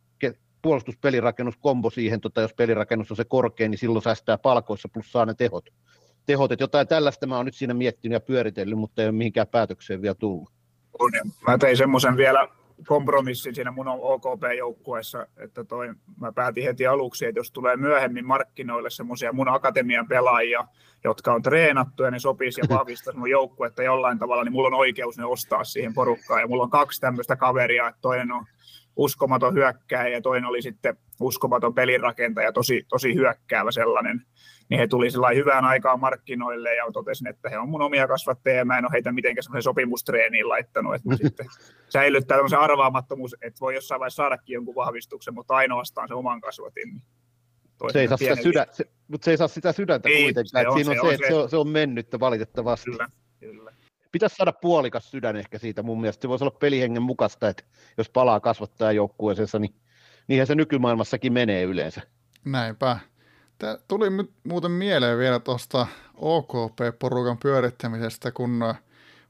[0.63, 5.35] puolustuspelirakennuskombo siihen, tota, jos pelirakennus on se korkein, niin silloin säästää palkoissa plus saa ne
[5.35, 5.69] tehot.
[6.27, 6.53] tehot.
[6.53, 10.03] Että jotain tällaista mä oon nyt siinä miettinyt ja pyöritellyt, mutta ei ole mihinkään päätökseen
[10.03, 10.51] vielä tullut.
[11.47, 12.49] Mä tein semmoisen vielä
[12.87, 18.91] kompromissin siinä mun OKP-joukkueessa, että toi, mä päätin heti aluksi, että jos tulee myöhemmin markkinoille
[18.91, 20.69] semmoisia mun akatemian pelaajia,
[21.05, 24.75] jotka on treenattu ja ne sopisi ja vahvistaisi mun joukkuetta jollain tavalla, niin mulla on
[24.75, 26.41] oikeus ne ostaa siihen porukkaan.
[26.41, 28.47] Ja mulla on kaksi tämmöistä kaveria, että toinen on
[28.97, 34.23] uskomaton hyökkääjä ja toinen oli sitten uskomaton pelirakentaja, tosi, tosi hyökkäävä sellainen.
[34.69, 38.65] Niin he tuli hyvään aikaan markkinoille ja totesin, että he on mun omia kasvattajia ja
[38.65, 41.47] mä en ole heitä mitenkään semmoisen sopimustreeniin laittanut, että sitten
[41.89, 46.89] säilyttää tämmöisen arvaamattomuus, että voi jossain vaiheessa saadakin jonkun vahvistuksen, mutta ainoastaan se oman kasvatin.
[47.83, 50.65] Niin se ei, saa sitä sydä, se, mutta se ei saa sitä sydäntä ei, kuitenkaan,
[50.65, 52.91] se on, siinä on se, on se, se on, se on mennyttä valitettavasti.
[52.91, 53.09] Kyllä,
[53.41, 53.76] kyllä
[54.13, 56.23] pitäisi saada puolikas sydän ehkä siitä mun mielestä.
[56.23, 57.63] Se voisi olla pelihengen mukaista, että
[57.99, 59.75] jos palaa kasvattaa joukkueeseensa, niin
[60.29, 62.03] niinhän se nykymaailmassakin menee yleensä.
[62.45, 62.99] Näinpä.
[63.59, 64.07] Tämä tuli
[64.45, 68.75] muuten mieleen vielä tuosta OKP-porukan pyörittämisestä, kun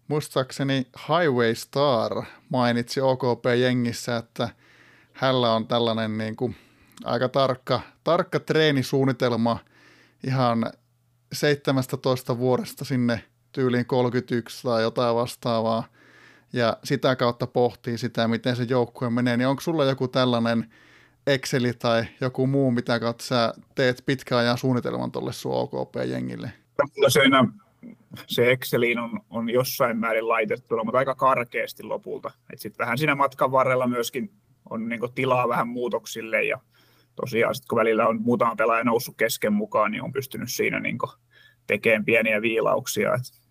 [0.09, 4.49] muistaakseni Highway Star mainitsi OKP-jengissä, että
[5.13, 6.57] hänellä on tällainen niin kuin
[7.05, 9.59] aika tarkka, tarkka treenisuunnitelma
[10.27, 10.73] ihan
[11.33, 13.23] 17 vuodesta sinne–
[13.57, 15.85] tyyliin 31 tai jotain vastaavaa,
[16.53, 20.71] ja sitä kautta pohtii sitä, miten se joukkue menee, niin onko sulla joku tällainen
[21.27, 26.51] Exceli tai joku muu, mitä kautta sä teet pitkän ajan suunnitelman tuolle sun OKP-jengille?
[27.09, 27.45] Siinä
[28.27, 32.31] se Exceliin on, on jossain määrin laitettuna, mutta aika karkeasti lopulta.
[32.57, 34.31] Sitten vähän siinä matkan varrella myöskin
[34.71, 36.61] on niin tilaa vähän muutoksille ja
[37.15, 40.99] tosiaan sit kun välillä on muutama pelaaja noussut kesken mukaan, niin on pystynyt siinä niin
[41.67, 43.15] tekemään pieniä viilauksia.
[43.15, 43.46] Et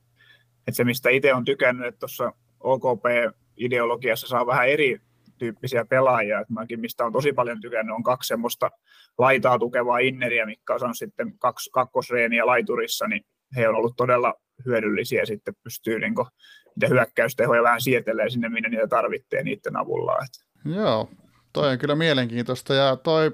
[0.67, 4.99] että se, mistä itse on tykännyt, että tuossa OKP-ideologiassa saa vähän eri
[5.37, 6.39] tyyppisiä pelaajia.
[6.39, 8.71] Että mäkin, mistä on tosi paljon tykännyt, on kaksi semmoista
[9.17, 13.25] laitaa tukevaa inneriä, mikä on sitten kaksi, kakkosreeniä laiturissa, niin
[13.55, 14.33] he on ollut todella
[14.65, 16.27] hyödyllisiä sitten pystyy niin kuin,
[16.75, 20.13] niitä hyökkäystehoja vähän siirtelemään sinne, minne niitä tarvitsee niiden avulla.
[20.13, 20.69] Että.
[20.79, 21.09] Joo,
[21.53, 23.31] toi on kyllä mielenkiintoista ja toi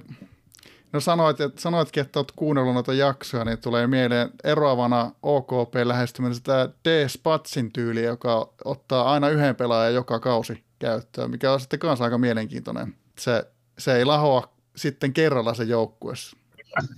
[0.93, 6.35] No sanoit, että, sanoitkin, että olet kuunnellut noita jaksoja, niin tulee mieleen eroavana OKP lähestyminen
[6.35, 12.05] sitä D-Spatsin tyyli, joka ottaa aina yhden pelaajan joka kausi käyttöön, mikä on sitten kanssa
[12.05, 12.95] aika mielenkiintoinen.
[13.19, 16.37] Se, se ei lahoa sitten kerralla se joukkuessa.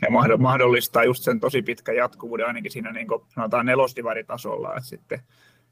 [0.02, 5.20] Ja mahdollistaa just sen tosi pitkän jatkuvuuden ainakin siinä niin kuin, sanotaan nelosdivaritasolla, että sitten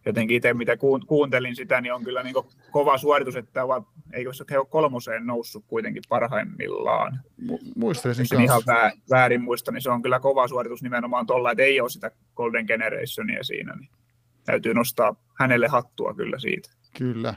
[0.06, 2.36] jotenkin itse mitä kuuntelin sitä, niin on kyllä niin
[2.72, 3.84] kova suoritus, että ovat,
[4.14, 7.20] eikö se ole kolmoseen noussut kuitenkin parhaimmillaan.
[7.76, 8.44] Muistelisin kanssa.
[8.44, 8.62] ihan
[9.10, 12.66] väärin muista, niin se on kyllä kova suoritus nimenomaan tuolla, että ei ole sitä Golden
[12.66, 13.90] Generationia siinä, niin
[14.46, 16.70] täytyy nostaa hänelle hattua kyllä siitä.
[16.98, 17.34] Kyllä.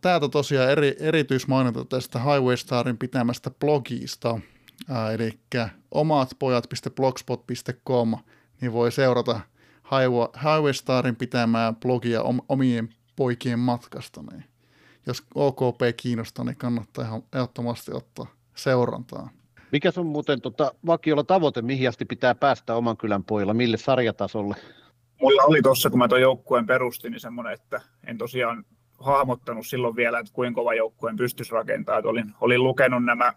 [0.00, 4.40] Täältä tosiaan eri, erityismaininta tästä Highway Starin pitämästä blogista,
[4.90, 5.30] äh, eli
[5.90, 8.14] omatpojat.blogspot.com,
[8.60, 9.40] niin voi seurata–
[10.42, 14.44] Highway Starin pitämää blogia omien poikien matkasta, niin
[15.06, 19.30] jos OKP kiinnostaa, niin kannattaa ihan ehdottomasti ottaa seurantaa.
[19.72, 24.56] Mikä on muuten tota, vakiolla tavoite, mihin asti pitää päästä oman kylän pojilla, mille sarjatasolle?
[25.20, 28.64] Mulla oli tuossa, kun mä tuon joukkueen perustin, niin semmoinen, että en tosiaan
[28.98, 31.98] hahmottanut silloin vielä, että kuinka kova joukkueen pystyisi rakentamaan.
[31.98, 33.32] Että olin, olin lukenut nämä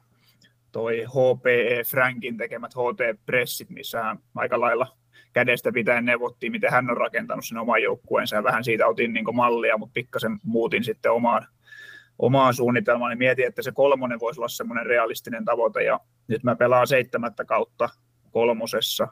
[0.72, 4.97] toi HPE Frankin tekemät HT-pressit, missä hän aika lailla
[5.38, 9.36] kädestä pitäen neuvottiin, miten hän on rakentanut sen oman joukkueensa ja vähän siitä otin niin
[9.36, 11.48] mallia, mutta pikkasen muutin sitten omaan,
[12.20, 16.56] omaa suunnitelmaa, niin mietin, että se kolmonen voisi olla semmoinen realistinen tavoite, ja nyt mä
[16.56, 17.90] pelaan seitsemättä kautta
[18.32, 19.08] kolmosessa,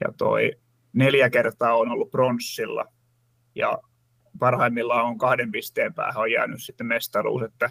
[0.00, 0.52] ja toi
[0.92, 2.84] neljä kertaa on ollut pronssilla,
[3.54, 3.78] ja
[4.38, 7.70] parhaimmillaan on kahden pisteen päähän on jäänyt sitten mestaruus, että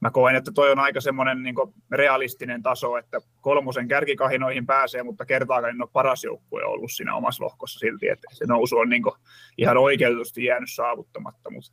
[0.00, 1.54] mä koen, että toi on aika semmoinen niin
[1.90, 7.44] realistinen taso, että kolmosen kärkikahinoihin pääsee, mutta kertaakaan en ole paras joukkue ollut siinä omassa
[7.44, 9.02] lohkossa silti, että se nousu on niin
[9.58, 11.72] ihan oikeutusti jäänyt saavuttamatta, mutta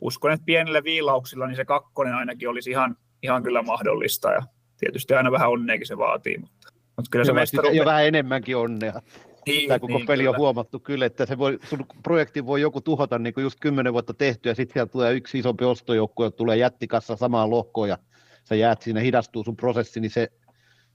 [0.00, 4.42] uskon, että pienillä viilauksilla niin se kakkonen ainakin olisi ihan, ihan kyllä mahdollista ja
[4.78, 7.74] tietysti aina vähän onneekin se vaatii, mutta, mutta kyllä se mestaruus...
[7.74, 9.02] Ja vähän enemmänkin onnea.
[9.48, 10.30] Niin, Tämä koko niin, peli kyllä.
[10.30, 13.92] on huomattu kyllä, että se voi, sun projekti voi joku tuhota niin kuin just kymmenen
[13.92, 17.98] vuotta tehty ja sitten siellä tulee yksi isompi ostojoukkue, joka tulee jättikassa samaan lohkoon ja
[18.44, 20.28] sä jäät sinne, hidastuu sun prosessi, niin se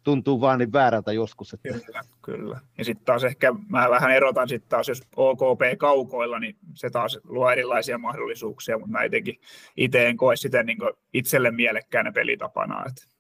[0.04, 1.54] tuntuu vaan niin väärältä joskus.
[1.54, 1.70] Että...
[1.70, 2.60] Kyllä, kyllä.
[2.78, 7.20] Ja sitten taas ehkä mä vähän erotan sitten taas, jos OKP kaukoilla, niin se taas
[7.24, 9.40] luo erilaisia mahdollisuuksia, mutta mä etenkin
[9.78, 10.78] itse en koe sitä niin
[11.14, 12.86] itselle mielekkäänä pelitapana.
[12.88, 13.14] Että...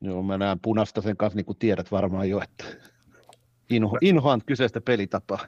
[0.00, 2.64] Joo, mä näen punasta sen kanssa, niin kuin tiedät varmaan jo, että
[3.72, 5.46] inho, inhoan kyseistä pelitapaa.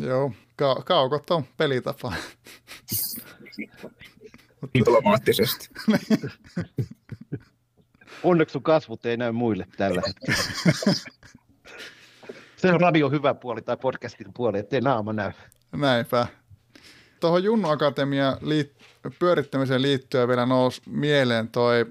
[0.00, 2.12] Joo, ka- kaukot on pelitapa.
[4.74, 5.68] Diplomaattisesti.
[8.22, 10.42] Onneksi sun kasvut ei näy muille tällä hetkellä.
[12.56, 15.32] Se on radio hyvä puoli tai podcastin puoli, ettei naama näy.
[15.72, 16.26] Näinpä.
[17.20, 21.86] Tuohon Junnu Akatemia liit- pyörittämiseen liittyen vielä nousi mieleen toi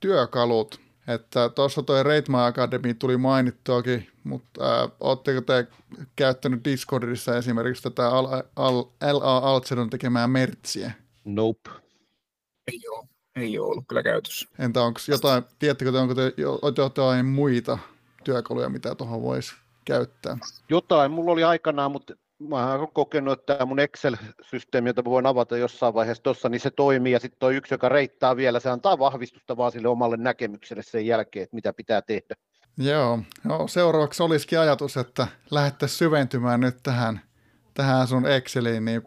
[0.00, 0.80] työkalut.
[1.14, 5.66] Että tuossa toi Reitma Academy tuli mainittuakin, mutta äh, ootteko te
[6.16, 8.10] käyttänyt Discordissa esimerkiksi tätä
[9.12, 9.38] L.A.
[9.38, 10.92] Altsedon tekemää mertsiä?
[11.24, 11.70] Nope.
[12.72, 14.48] Ei ole ei ole ollut kyllä käytössä.
[14.58, 16.32] Entä onko jotain, tiedättekö te, onko te
[16.82, 17.78] jotain muita
[18.24, 20.38] työkaluja, mitä tuohon voisi käyttää?
[20.68, 22.14] Jotain, mulla oli aikanaan, mutta
[22.48, 27.12] mä olen kokenut, että mun Excel-systeemi, jota voin avata jossain vaiheessa tuossa, niin se toimii,
[27.12, 31.06] ja sitten tuo yksi, joka reittaa vielä, se antaa vahvistusta vaan sille omalle näkemykselle sen
[31.06, 32.34] jälkeen, että mitä pitää tehdä.
[32.76, 37.20] Joo, no, seuraavaksi olisikin ajatus, että lähdettäisiin syventymään nyt tähän,
[37.74, 39.02] tähän sun Exceliin, niin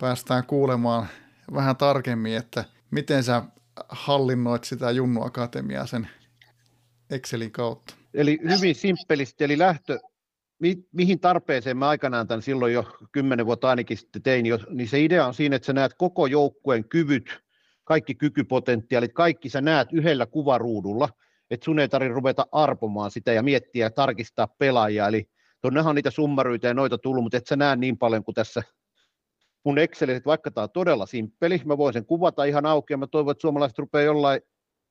[0.00, 1.06] päästään kuulemaan
[1.54, 3.42] vähän tarkemmin, että miten sä
[3.88, 6.08] hallinnoit sitä Junnu Akatemiaa sen
[7.10, 7.94] Excelin kautta?
[8.14, 9.98] Eli hyvin simppelisti, eli lähtö,
[10.58, 14.88] mi, mihin tarpeeseen mä aikanaan tämän silloin jo kymmenen vuotta ainakin sitten tein, jo, niin
[14.88, 17.38] se idea on siinä, että sä näet koko joukkueen kyvyt,
[17.84, 21.08] kaikki kykypotentiaalit, kaikki sä näet yhdellä kuvaruudulla,
[21.50, 25.28] että sun ei tarvitse ruveta arpomaan sitä ja miettiä ja tarkistaa pelaajia, eli
[25.60, 28.62] tuonnehan on niitä summaryitä ja noita tullut, mutta et sä näe niin paljon kuin tässä
[29.64, 33.06] mun Excelissä, vaikka tämä on todella simppeli, mä voin sen kuvata ihan auki ja mä
[33.06, 34.40] toivon, että suomalaiset rupeaa jollain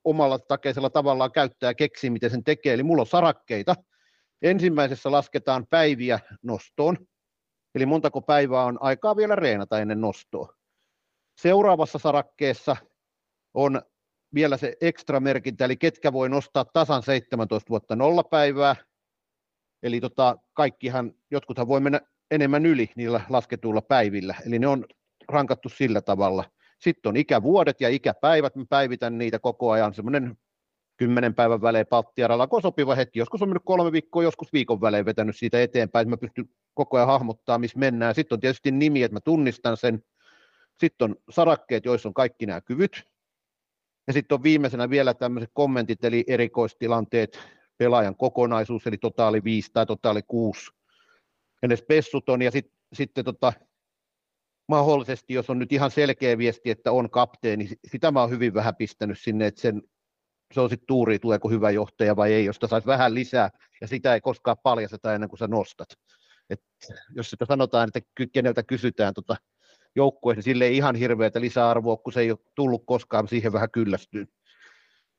[0.04, 2.74] omalla takeisella tavallaan käyttää ja keksiä, miten sen tekee.
[2.74, 3.76] Eli mulla on sarakkeita.
[4.42, 6.98] Ensimmäisessä lasketaan päiviä nostoon,
[7.76, 10.54] eli montako päivää on aikaa vielä reenata ennen nostoa.
[11.42, 12.76] Seuraavassa sarakkeessa
[13.54, 13.82] on
[14.34, 18.76] vielä se ekstra merkintä, eli ketkä voi nostaa tasan 17 vuotta nolla päivää.
[19.84, 24.86] Eli tota, kaikkihan, jotkuthan voi mennä enemmän yli niillä lasketuilla päivillä, eli ne on
[25.30, 26.44] rankattu sillä tavalla.
[26.80, 30.38] Sitten on ikävuodet ja ikäpäivät, mä päivitän niitä koko ajan, semmoinen
[30.98, 33.20] kymmenen päivän välein palttiaralla, kun on sopiva hetki.
[33.20, 36.98] Joskus on mennyt kolme viikkoa, joskus viikon välein vetänyt siitä eteenpäin, että mä pystyn koko
[36.98, 38.16] ajan hahmottaa, missä mennään.
[38.16, 40.04] Sitten on tietysti nimi, että mä tunnistan sen.
[40.80, 43.04] Sitten on sarakkeet, joissa on kaikki nämä kyvyt.
[44.08, 47.40] Ja sitten on viimeisenä vielä tämmöiset kommentit, eli erikoistilanteet,
[47.78, 50.72] pelaajan kokonaisuus, eli totaali 5 tai totaali 6
[51.64, 53.54] edes pessuton ja sit, sitten tota,
[54.68, 58.76] mahdollisesti, jos on nyt ihan selkeä viesti, että on kapteeni, sitä mä oon hyvin vähän
[58.76, 59.82] pistänyt sinne, että sen,
[60.54, 63.50] se on sitten tuuri, tuleeko hyvä johtaja vai ei, josta saisi vähän lisää,
[63.82, 65.88] ja sitä ei koskaan paljasteta ennen kuin sä nostat.
[66.50, 66.62] Et
[67.16, 69.36] jos sitä sanotaan, että keneltä kysytään tota
[69.96, 73.72] joukkueeseen, niin sille ei ihan hirveätä lisäarvoa, kun se ei ole tullut koskaan, siihen vähän
[73.72, 74.28] kyllästyy.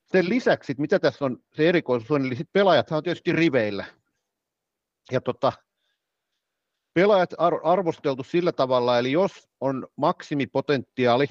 [0.06, 3.84] Sen lisäksi, mitä tässä on se erikoisuus on, eli sit pelaajat on tietysti riveillä.
[5.12, 5.52] Ja tota,
[6.94, 11.26] pelaajat arvosteltu sillä tavalla, eli jos on maksimipotentiaali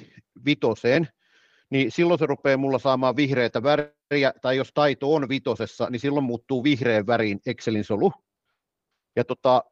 [0.45, 1.07] vitoseen,
[1.69, 6.25] niin silloin se rupeaa mulla saamaan vihreitä väriä, tai jos taito on vitosessa, niin silloin
[6.25, 8.13] muuttuu vihreän väriin Excelin solu.
[9.15, 9.63] Ja tota,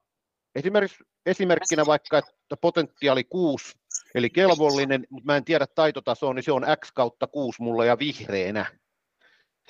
[0.56, 3.74] esimerkiksi, esimerkkinä vaikka, että potentiaali 6,
[4.16, 8.00] eli kelvollinen, mutta mä en tiedä taitotasoa, niin se on X kautta 6 mulla ja
[8.00, 8.66] vihreänä.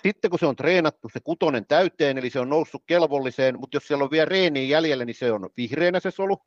[0.04, 3.88] Sitten kun se on treenattu se kutonen täyteen, eli se on noussut kelvolliseen, mutta jos
[3.88, 6.38] siellä on vielä reeniä jäljellä, niin se on vihreänä se solu.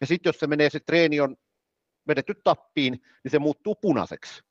[0.00, 1.36] Ja sitten jos se menee, se treeni on
[2.08, 4.42] vedetty tappiin, niin se muuttuu punaiseksi.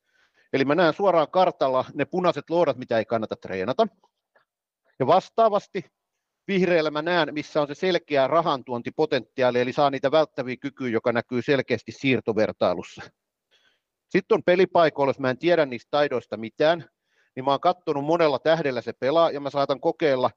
[0.54, 3.88] Eli mä näen suoraan kartalla ne punaiset luodat, mitä ei kannata treenata.
[5.00, 5.86] Ja vastaavasti
[6.48, 11.42] vihreällä mä näen, missä on se selkeä rahantuontipotentiaali, eli saa niitä välttäviä kykyjä, joka näkyy
[11.42, 13.02] selkeästi siirtovertailussa.
[14.10, 16.86] Sitten on pelipaikoilla, jos mä en tiedä niistä taidoista mitään,
[17.36, 20.32] niin mä oon kattonut monella tähdellä se pelaa, ja mä saatan kokeilla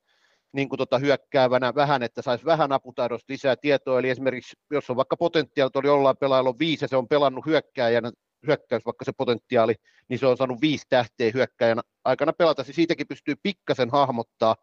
[0.53, 4.97] niin kuin tota hyökkäävänä vähän, että saisi vähän aputaidosta lisää tietoa, eli esimerkiksi jos on
[4.97, 8.11] vaikka potentiaali, oli jollain pelaajalla on viisi, ja se on pelannut hyökkääjänä,
[8.47, 9.75] hyökkäys vaikka se potentiaali,
[10.09, 14.57] niin se on saanut viisi tähteä hyökkäjän aikana pelata, siitäkin pystyy pikkasen hahmottaa,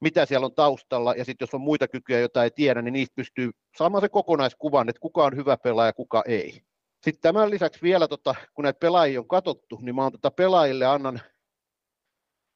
[0.00, 3.14] mitä siellä on taustalla, ja sitten jos on muita kykyjä, joita ei tiedä, niin niistä
[3.16, 6.62] pystyy saamaan se kokonaiskuvan, että kuka on hyvä pelaaja, kuka ei.
[7.02, 11.20] Sitten tämän lisäksi vielä, tota, kun näitä pelaajia on katsottu, niin mä tota pelaajille annan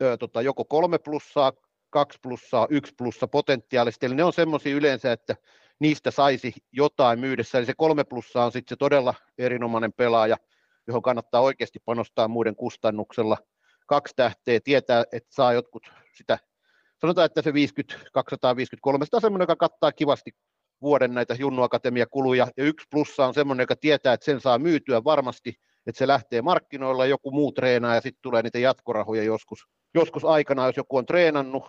[0.02, 1.52] ö, tota, joko kolme plussaa,
[1.90, 5.36] kaksi plussaa, yksi plussa potentiaalisesti, eli ne on semmoisia yleensä, että
[5.80, 10.36] niistä saisi jotain myydessä, eli se kolme plussaa on sitten se todella erinomainen pelaaja,
[10.86, 13.36] johon kannattaa oikeasti panostaa muiden kustannuksella.
[13.86, 16.38] Kaksi tähteä tietää, että saa jotkut sitä,
[17.00, 20.30] sanotaan, että se 50, 253, sitä on semmoinen, joka kattaa kivasti
[20.82, 25.04] vuoden näitä Junnu Akatemia-kuluja, ja yksi plussa on semmoinen, joka tietää, että sen saa myytyä
[25.04, 25.54] varmasti,
[25.86, 30.66] että se lähtee markkinoilla, joku muu treenaa, ja sitten tulee niitä jatkorahoja joskus, joskus aikana,
[30.66, 31.64] jos joku on treenannut.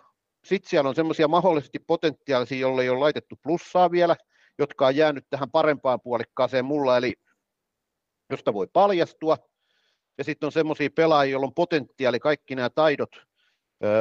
[0.45, 4.15] Sitten siellä on semmoisia mahdollisesti potentiaalisia, jolle ei ole laitettu plussaa vielä,
[4.59, 7.13] jotka on jäänyt tähän parempaan puolikkaaseen mulla, eli
[8.29, 9.37] josta voi paljastua.
[10.17, 13.09] Ja sitten on semmoisia pelaajia, joilla on potentiaali, kaikki nämä taidot,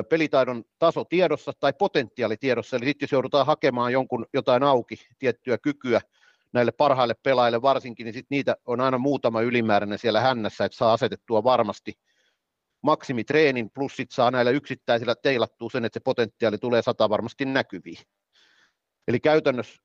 [0.08, 5.58] pelitaidon taso tiedossa tai potentiaali tiedossa, eli sitten jos joudutaan hakemaan jonkun jotain auki, tiettyä
[5.58, 6.00] kykyä
[6.52, 10.92] näille parhaille pelaajille varsinkin, niin sitten niitä on aina muutama ylimääräinen siellä hännässä, että saa
[10.92, 11.92] asetettua varmasti
[12.84, 17.98] maksimitreenin, plus sitten saa näillä yksittäisillä teilattua sen, että se potentiaali tulee sata varmasti näkyviin.
[19.08, 19.82] Eli käytännössä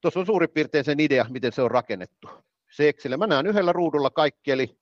[0.00, 2.28] tuossa on suurin piirtein sen idea, miten se on rakennettu.
[2.76, 4.78] Se Excel, mä näen yhdellä ruudulla kaikki, eli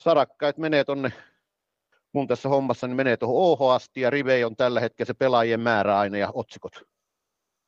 [0.00, 1.12] sarakkaat menee tonne
[2.12, 5.60] mun tässä hommassa, niin menee tuohon OH asti, ja Rivei on tällä hetkellä se pelaajien
[5.60, 6.72] määrä aina ja otsikot.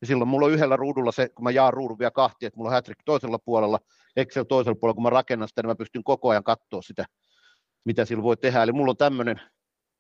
[0.01, 2.69] Ja silloin mulla on yhdellä ruudulla se, kun mä jaan ruudun vielä kahti, että mulla
[2.69, 3.79] on Hattrick toisella puolella,
[4.17, 7.05] Excel toisella puolella, kun mä rakennan sitä, niin mä pystyn koko ajan katsoa sitä,
[7.85, 8.63] mitä sillä voi tehdä.
[8.63, 9.41] Eli mulla on tämmöinen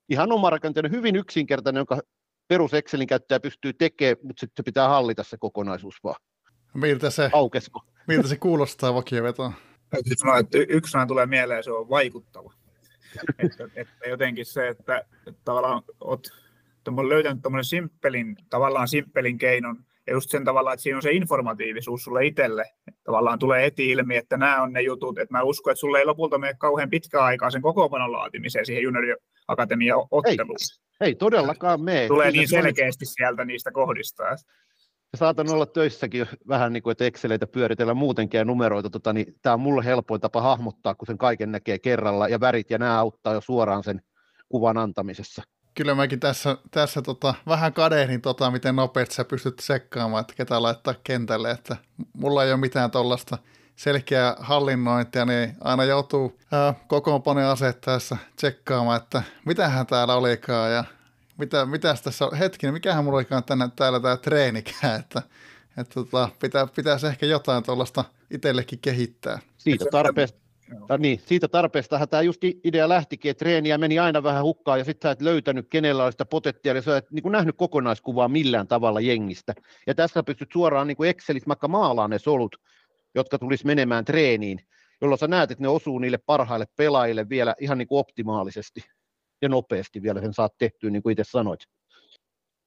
[0.08, 2.00] ihan oma rakenteinen, hyvin yksinkertainen, jonka
[2.48, 6.20] perus Excelin käyttäjä pystyy tekemään, mutta sitten pitää hallita se kokonaisuus vaan.
[6.74, 7.82] Miltä se, Aukesko.
[8.08, 9.52] miltä se kuulostaa vakiovetoon?
[9.90, 12.52] Täytyy sanoa, että yksi sana tulee mieleen, se on vaikuttava.
[13.38, 16.30] että, että jotenkin se, että, että tavallaan olet
[17.08, 22.26] löytänyt simppelin, tavallaan simppelin keinon, ja just sen tavalla, että siinä on se informatiivisuus sulle
[22.26, 22.62] itselle.
[22.62, 25.18] Että tavallaan tulee heti ilmi, että nämä on ne jutut.
[25.18, 28.82] Että mä uskon, että sulle ei lopulta mene kauhean pitkää aikaa sen kokoonpanon laatimiseen siihen
[28.82, 30.56] junioriakatemian otteluun.
[31.00, 32.08] Ei, ei todellakaan mene.
[32.08, 34.24] Tulee niin selkeästi sieltä niistä kohdista.
[35.16, 39.54] Saatan olla töissäkin vähän niin kuin, että Exceleitä pyöritellä muutenkin ja numeroita, tota, niin tämä
[39.54, 43.34] on mulle helpoin tapa hahmottaa, kun sen kaiken näkee kerralla, ja värit ja nämä auttaa
[43.34, 44.00] jo suoraan sen
[44.48, 45.42] kuvan antamisessa
[45.78, 50.62] kyllä mäkin tässä, tässä tota, vähän kadehdin, tota, miten nopeasti sä pystyt sekkaamaan, että ketä
[50.62, 51.76] laittaa kentälle, että
[52.12, 53.38] mulla ei ole mitään tuollaista
[53.76, 56.38] selkeää hallinnointia, niin aina joutuu
[56.86, 60.84] kokoonpanoja asettaessa tsekkaamaan, että mitähän täällä olikaan ja
[61.36, 65.22] mitä, mitäs tässä on, hetkinen, mikähän mulla olikaan tänne, täällä tämä treenikään, että,
[65.76, 69.38] että tota, pitää, pitäisi ehkä jotain tuollaista itsellekin kehittää.
[69.58, 70.38] Siitä tarpeesta,
[70.88, 74.84] ja niin, siitä tarpeestahan tämä just idea lähtikin, että treeniä meni aina vähän hukkaan ja
[74.84, 78.68] sitten sä et löytänyt kenellä on sitä potentiaalia, sä et niin kuin nähnyt kokonaiskuvaa millään
[78.68, 79.54] tavalla jengistä.
[79.86, 82.56] Ja tässä pystyt suoraan niin kuin Excelissä vaikka maalaan ne solut,
[83.14, 84.58] jotka tulisi menemään treeniin,
[85.00, 88.80] jolloin sä näet, että ne osuu niille parhaille pelaajille vielä ihan niin kuin optimaalisesti
[89.42, 91.60] ja nopeasti vielä sen saat tehtyä, niin kuin itse sanoit.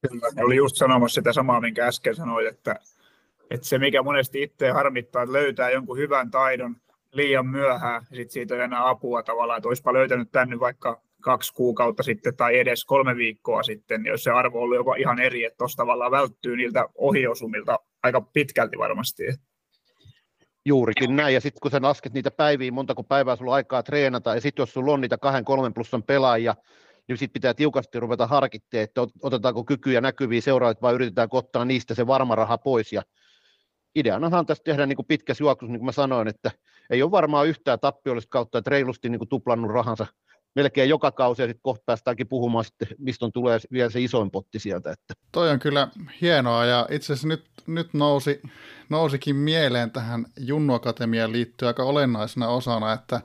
[0.09, 2.75] Kyllä, oli just sanomassa sitä samaa, minkä äsken sanoit, että,
[3.49, 6.75] että se mikä monesti itse harmittaa, että löytää jonkun hyvän taidon,
[7.11, 11.53] liian myöhään, ja sitten siitä ei enää apua tavallaan, että olisipa löytänyt tänne vaikka kaksi
[11.53, 15.43] kuukautta sitten tai edes kolme viikkoa sitten, niin jos se arvo ollut jopa ihan eri,
[15.43, 19.23] että tuossa tavallaan välttyy niiltä ohiosumilta aika pitkälti varmasti.
[20.65, 24.35] Juurikin näin, ja sitten kun sä lasket niitä päiviä, montako päivää sulla on aikaa treenata,
[24.35, 26.55] ja sitten jos sulla on niitä kahden, kolmen plussan pelaajia,
[27.07, 31.95] niin sitten pitää tiukasti ruveta harkitteen, että otetaanko kykyjä näkyviä seuraavat vai yritetään ottaa niistä
[31.95, 33.01] se varma raha pois, ja
[33.95, 36.51] ideanahan tässä tehdä niin kuin pitkä juoksu, niin kuin mä sanoin, että
[36.89, 40.07] ei ole varmaan yhtään tappiollista kautta, että reilusti niin kuin tuplannut rahansa
[40.55, 44.31] melkein joka kausi ja sitten kohta päästäänkin puhumaan sitten, mistä on tulee vielä se isoin
[44.31, 44.91] potti sieltä.
[44.91, 45.13] Että.
[45.31, 45.87] Toi on kyllä
[46.21, 48.41] hienoa ja itse asiassa nyt, nyt nousi,
[48.89, 53.21] nousikin mieleen tähän Junnu Akatemiaan liittyen aika olennaisena osana, että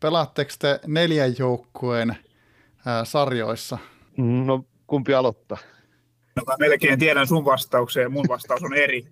[0.00, 2.16] pelaatteko te neljän joukkueen
[2.86, 3.78] ää, sarjoissa?
[4.16, 5.58] No kumpi aloittaa?
[6.36, 9.06] No mä melkein tiedän sun vastauksen ja mun vastaus on eri.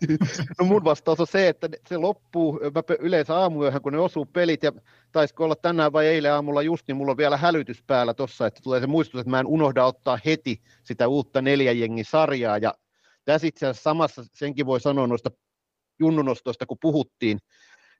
[0.58, 2.60] no mun vastaus on se, että se loppuu
[2.98, 4.72] yleensä aamuyöhön, kun ne osuu pelit ja
[5.12, 8.60] taisiko olla tänään vai eilen aamulla just, niin mulla on vielä hälytys päällä tossa, että
[8.62, 12.74] tulee se muistutus, että mä en unohda ottaa heti sitä uutta neljän jengin sarjaa ja
[13.24, 15.30] tässä itse asiassa samassa senkin voi sanoa noista
[15.98, 17.38] junnunostoista, kun puhuttiin,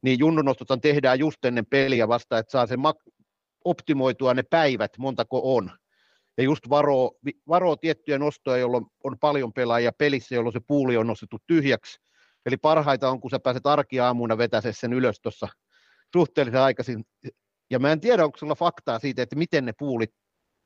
[0.03, 2.81] niin junnunostot tehdään just ennen peliä vasta, että saa sen
[3.64, 5.70] optimoitua ne päivät, montako on.
[6.39, 7.12] Ja just varoo,
[7.49, 12.01] varoo tiettyjä nostoja, jolloin on paljon pelaajia pelissä, jolloin se puuli on nostettu tyhjäksi.
[12.47, 15.49] Eli parhaita on, kun sä pääset arkiaamuna vetäse sen ylös tuossa
[16.12, 17.05] suhteellisen aikaisin.
[17.70, 20.14] Ja mä en tiedä, onko sulla faktaa siitä, että miten ne puulit,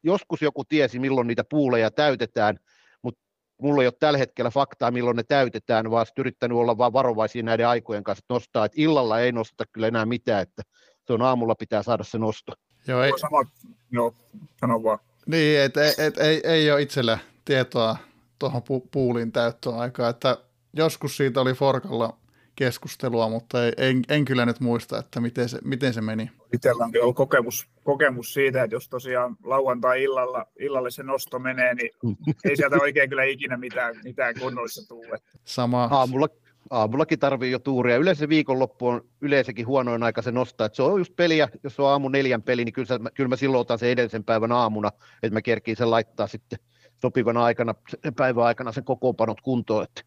[0.03, 2.59] joskus joku tiesi, milloin niitä puuleja täytetään,
[3.03, 3.21] mutta
[3.63, 7.69] mulla ei ole tällä hetkellä faktaa, milloin ne täytetään, vaan yrittänyt olla vaan varovaisia näiden
[7.69, 10.63] aikojen kanssa nostaa, että illalla ei nosteta kyllä enää mitään, että
[11.07, 12.53] se on aamulla pitää saada se nosto.
[12.87, 13.13] Joo, ei...
[13.19, 13.45] Sama,
[13.91, 14.15] joo,
[14.61, 14.99] sano vaan.
[15.27, 17.97] Niin, että et, et, ei, ei ole itsellä tietoa
[18.39, 20.39] tuohon pu- puulin täyttöaikaan, että
[20.73, 22.17] joskus siitä oli Forkalla
[22.57, 26.31] keskustelua, mutta ei, en, en kyllä nyt muista, että miten se, miten se meni.
[26.53, 31.91] Itsellä on ollut kokemus, kokemus siitä, että jos tosiaan lauantai-illalla illalle se nosto menee, niin
[32.45, 35.19] ei sieltä oikein kyllä ikinä mitään, mitään kunnollista tule.
[35.45, 35.85] Sama.
[35.85, 36.29] Aamulla,
[36.71, 37.97] aamullakin tarvii jo tuuria.
[37.97, 40.65] Yleensä viikonloppu on yleensäkin huonoin aika se nostaa.
[40.65, 43.37] Että se on just peliä, jos on aamu neljän peli, niin kyllä, mä, kyllä mä
[43.37, 44.91] silloin otan sen edellisen päivän aamuna,
[45.23, 46.59] että mä kerkiin sen laittaa sitten
[47.03, 47.75] sopivana aikana,
[48.17, 49.85] päivän aikana sen kokoonpanot kuntoon.
[49.85, 50.03] Että.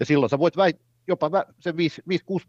[0.00, 1.78] Ja silloin sä voit väit, jopa sen 5-6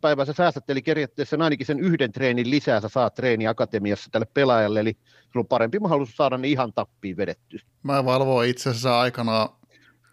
[0.01, 4.27] päivää sä säästät, eli periaatteessa ainakin sen yhden treenin lisää sä saat treeni akatemiassa tälle
[4.33, 4.93] pelaajalle, eli
[5.23, 7.59] sulla on parempi mahdollisuus saada ne ihan tappiin vedettyä.
[7.83, 9.49] Mä valvoin itse asiassa aikana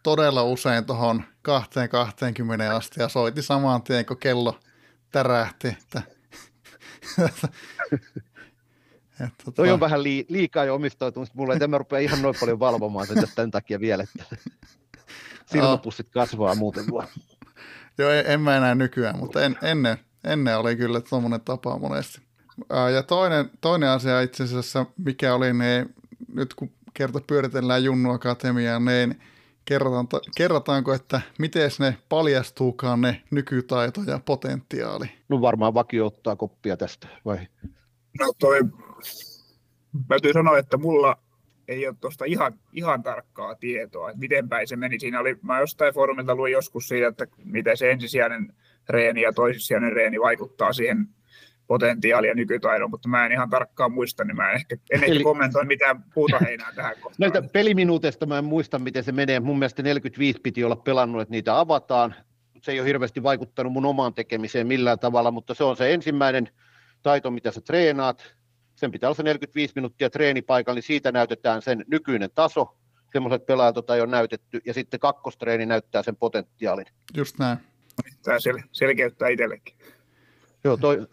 [0.03, 4.61] todella usein tuohon 2.20 asti ja soitin samaan tien, kun kello
[5.13, 5.69] tärähti.
[5.69, 6.03] Että,
[9.21, 9.53] että, tota...
[9.57, 12.59] Toi on vähän lii, liikaa jo omistautumista mulle, että en mä rupea ihan noin paljon
[12.59, 14.37] valvomaan sitä tämän takia vielä, että
[15.53, 17.09] silmäpussit kasvaa muuten vaan.
[17.99, 22.21] Joo, en, en mä enää nykyään, mutta en, ennen, ennen oli kyllä tuommoinen tapa monesti.
[22.95, 25.87] Ja toinen, toinen asia itse asiassa, mikä oli ne,
[26.33, 29.21] nyt kun kerta pyöritellään Junnu Akatemiaa, niin
[29.67, 30.07] kerrotaan,
[30.37, 35.07] kerrotaanko, että miten ne paljastuukaan ne nykytaito ja potentiaali?
[35.29, 37.39] No varmaan vakio ottaa koppia tästä, vai?
[38.21, 38.61] No toi,
[40.09, 41.19] täytyy sanoa, että mulla
[41.69, 45.01] ei ole tuosta ihan, ihan tarkkaa tietoa, että miten päin se meni.
[45.01, 48.53] Siinä oli, mä jostain foorumilta luin joskus siitä, että miten se ensisijainen
[48.89, 51.09] reeni ja toisissijainen reeni vaikuttaa siihen
[51.67, 55.23] potentiaalia ja nykytaidon, mutta mä en ihan tarkkaan muista, niin mä en ehkä, en Eli...
[55.23, 57.17] kommentoi mitään puuta heinää tähän kohtaan.
[57.19, 59.41] Näitä peliminuuteista mä en muista, miten se menee.
[59.41, 62.15] Mun mielestä 45 piti olla pelannut, että niitä avataan.
[62.63, 66.49] Se ei ole hirveästi vaikuttanut mun omaan tekemiseen millään tavalla, mutta se on se ensimmäinen
[67.03, 68.37] taito, mitä sä treenaat
[68.77, 72.77] sen pitää olla se 45 minuuttia treenipaikalla, niin siitä näytetään sen nykyinen taso,
[73.13, 76.87] semmoiset pelaajat, joita ei ole näytetty, ja sitten kakkostreeni näyttää sen potentiaalin.
[77.17, 77.59] Just näin.
[78.23, 79.77] Tämä sel- selkeyttää itsellekin.
[80.65, 81.07] Joo, toi,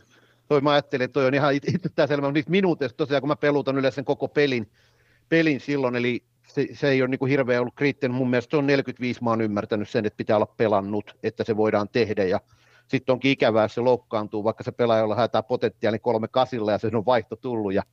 [0.47, 1.53] toi mä ajattelin, että toi on ihan
[2.07, 4.71] selvä, niistä minuuteista tosiaan, kun mä pelutan yleensä sen koko pelin,
[5.29, 8.15] pelin silloin, eli se, se ei ole niin kuin hirveän ollut kriittinen.
[8.15, 11.57] Mun mielestä se on 45, mä oon ymmärtänyt sen, että pitää olla pelannut, että se
[11.57, 12.39] voidaan tehdä, ja
[12.87, 17.05] sitten onkin ikävää, se loukkaantuu, vaikka se pelaaja, haetaan potentiaali kolme kasilla ja sen on
[17.05, 17.83] vaihto tullut ja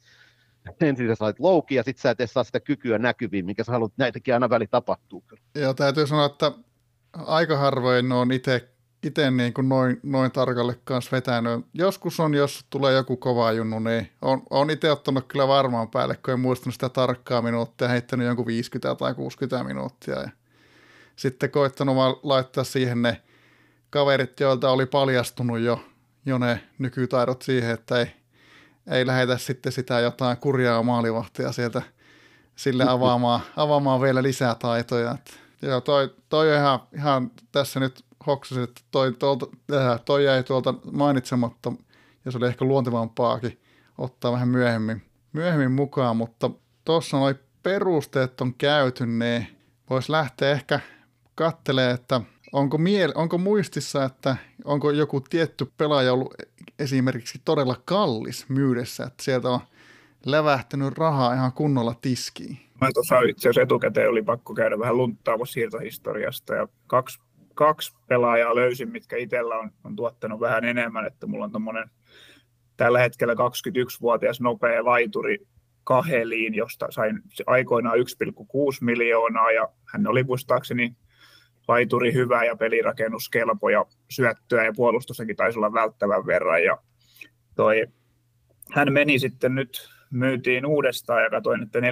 [0.81, 3.93] ensin sä sait louki ja sitten sä et saa sitä kykyä näkyviin, minkä sä haluat,
[3.97, 5.25] näitäkin aina väli tapahtuu.
[5.55, 6.53] Joo, täytyy sanoa, että
[7.13, 8.69] aika harvoin on itse
[9.03, 11.67] itse niin kuin noin, noin tarkalle kanssa vetänyt.
[11.75, 16.17] Joskus on, jos tulee joku kova junnu, niin on, on itse ottanut kyllä varmaan päälle,
[16.17, 20.21] kun en muistanut sitä tarkkaa minuuttia, heittänyt jonkun 50 tai 60 minuuttia.
[20.21, 20.29] Ja
[21.17, 23.23] sitten koittanut vaan laittaa siihen ne
[23.91, 25.85] kaverit, joilta oli paljastunut jo,
[26.27, 28.07] jo ne nykytaidot siihen, että ei,
[28.87, 31.83] ei lähetä sitten sitä jotain kurjaa maalivahtia sieltä
[32.57, 35.11] sille avaamaan, avaamaan vielä lisää taitoja.
[35.11, 40.25] Et, joo, toi, toi on ihan, ihan tässä nyt hoksasin, että toi, tuolta, äh, toi
[40.25, 41.73] jäi tuolta mainitsematta,
[42.25, 43.61] ja se oli ehkä luontevampaakin
[43.99, 45.03] ottaa vähän myöhemmin,
[45.33, 46.51] myöhemmin mukaan, mutta
[46.85, 49.47] tuossa noin perusteet on käyty, niin
[49.91, 50.81] voisi lähteä ehkä
[51.35, 52.21] kattelee, että
[52.53, 56.35] onko, miel, onko muistissa, että onko joku tietty pelaaja ollut
[56.79, 59.61] esimerkiksi todella kallis myydessä, että sieltä on
[60.27, 62.59] lävähtänyt rahaa ihan kunnolla tiskiin?
[62.81, 67.19] Mä tuossa itse asiassa etukäteen oli pakko käydä vähän lunttaamassa siirtohistoriasta ja kaksi,
[67.61, 71.91] kaksi pelaajaa löysin, mitkä itsellä on, on tuottanut vähän enemmän, että mulla on tuommoinen
[72.77, 75.39] tällä hetkellä 21-vuotias nopea laituri
[75.85, 78.05] kaheliin, josta sain aikoinaan 1,6
[78.81, 80.97] miljoonaa ja hän oli muistaakseni
[81.69, 86.65] laituri hyvä ja pelirakennuskelpo ja syöttöä ja puolustussakin taisi olla välttävän verran.
[86.65, 86.79] Ja
[87.57, 87.87] toi,
[88.73, 91.85] hän meni sitten nyt, myytiin uudestaan ja katsoin, että 14,3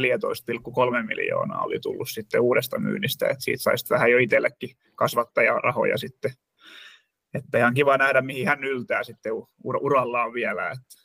[1.07, 6.31] miljoonaa oli tullut sitten uudesta myynnistä, että siitä saisi vähän jo itsellekin kasvattajarahoja sitten.
[7.35, 9.33] Että ihan kiva nähdä, mihin hän yltää sitten
[9.67, 10.71] ur- urallaan vielä.
[10.71, 10.99] Että.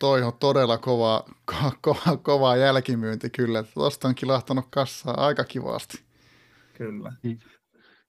[0.00, 3.62] Toi on todella kova, ko- kova, kova jälkimyynti kyllä.
[3.62, 5.98] Tuosta on kilahtanut kassaa aika kivasti.
[6.74, 7.12] Kyllä.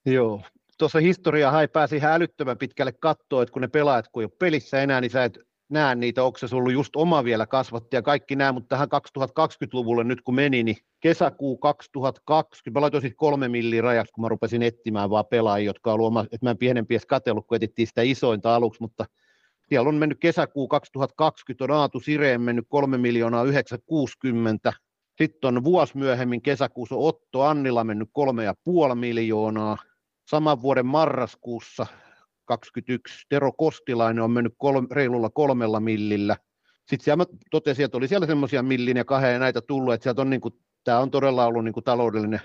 [0.06, 0.42] Joo.
[0.78, 4.38] tuossa historiaa hai pääsi ihan älyttömän pitkälle katsoa, että kun ne pelaajat kun ei ole
[4.40, 5.40] pelissä enää, niin sä et
[5.74, 8.88] näe niitä, onko se ollut just oma vielä kasvatti ja kaikki nämä, mutta tähän
[9.40, 14.30] 2020-luvulle nyt kun meni, niin kesäkuu 2020, mä laitoin siis kolme milliä rajaksi, kun mä
[14.30, 17.88] rupesin etsimään vaan pelaajia, jotka on oma, että mä en pienempi edes katsellut, kun etittiin
[17.88, 19.06] sitä isointa aluksi, mutta
[19.70, 24.74] siellä on mennyt kesäkuu 2020, on Aatu Sireen mennyt 3 miljoonaa 960,
[25.18, 28.10] sitten on vuosi myöhemmin kesäkuussa Otto Annila mennyt
[28.90, 29.78] 3,5 miljoonaa,
[30.28, 31.86] saman vuoden marraskuussa
[32.46, 36.38] 21 Tero Kostilainen on mennyt kolme, reilulla kolmella millillä.
[36.88, 40.22] Sitten siellä mä totesin, että oli siellä semmoisia millin ja kahden näitä tullut, että sieltä
[40.22, 42.42] on niin kuin, tämä on todella ollut niin kuin taloudellinen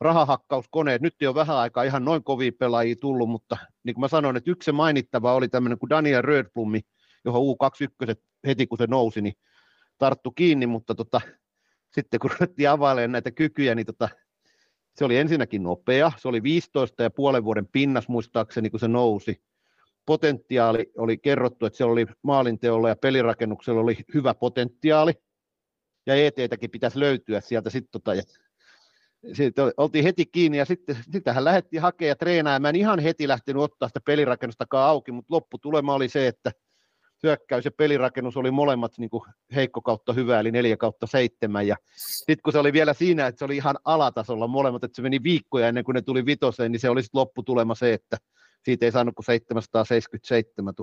[0.00, 0.98] rahahakkauskone.
[1.00, 4.36] Nyt ei ole vähän aikaa ihan noin kovia pelaajia tullut, mutta niin kuin mä sanoin,
[4.36, 6.80] että yksi se mainittava oli tämmöinen kuin Daniel Rödblumi,
[7.24, 8.14] johon U21
[8.46, 9.34] heti kun se nousi, niin
[9.98, 11.20] tarttu kiinni, mutta tota,
[11.94, 14.08] sitten kun ruvettiin availemaan näitä kykyjä, niin tota,
[14.94, 19.42] se oli ensinnäkin nopea, se oli 15 ja puolen vuoden pinnas muistaakseni, kun se nousi.
[20.06, 25.12] Potentiaali oli kerrottu, että siellä oli maalinteolla ja pelirakennuksella oli hyvä potentiaali,
[26.06, 28.22] ja ET-täkin pitäisi löytyä sieltä sitten tota, ja
[29.32, 32.62] sitten oltiin heti kiinni ja sitten sitähän lähdettiin hakemaan ja treenaamaan.
[32.62, 36.52] Mä en ihan heti lähtenyt ottaa sitä pelirakennustakaan auki, mutta lopputulema oli se, että
[37.22, 39.22] hyökkäys ja pelirakennus oli molemmat niin kuin
[39.54, 41.66] heikko kautta hyvä, eli neljä kautta seitsemän.
[41.66, 45.02] Ja sitten kun se oli vielä siinä, että se oli ihan alatasolla molemmat, että se
[45.02, 48.16] meni viikkoja ennen kuin ne tuli vitoseen, niin se oli sitten lopputulema se, että
[48.64, 50.74] siitä ei saanut kuin 777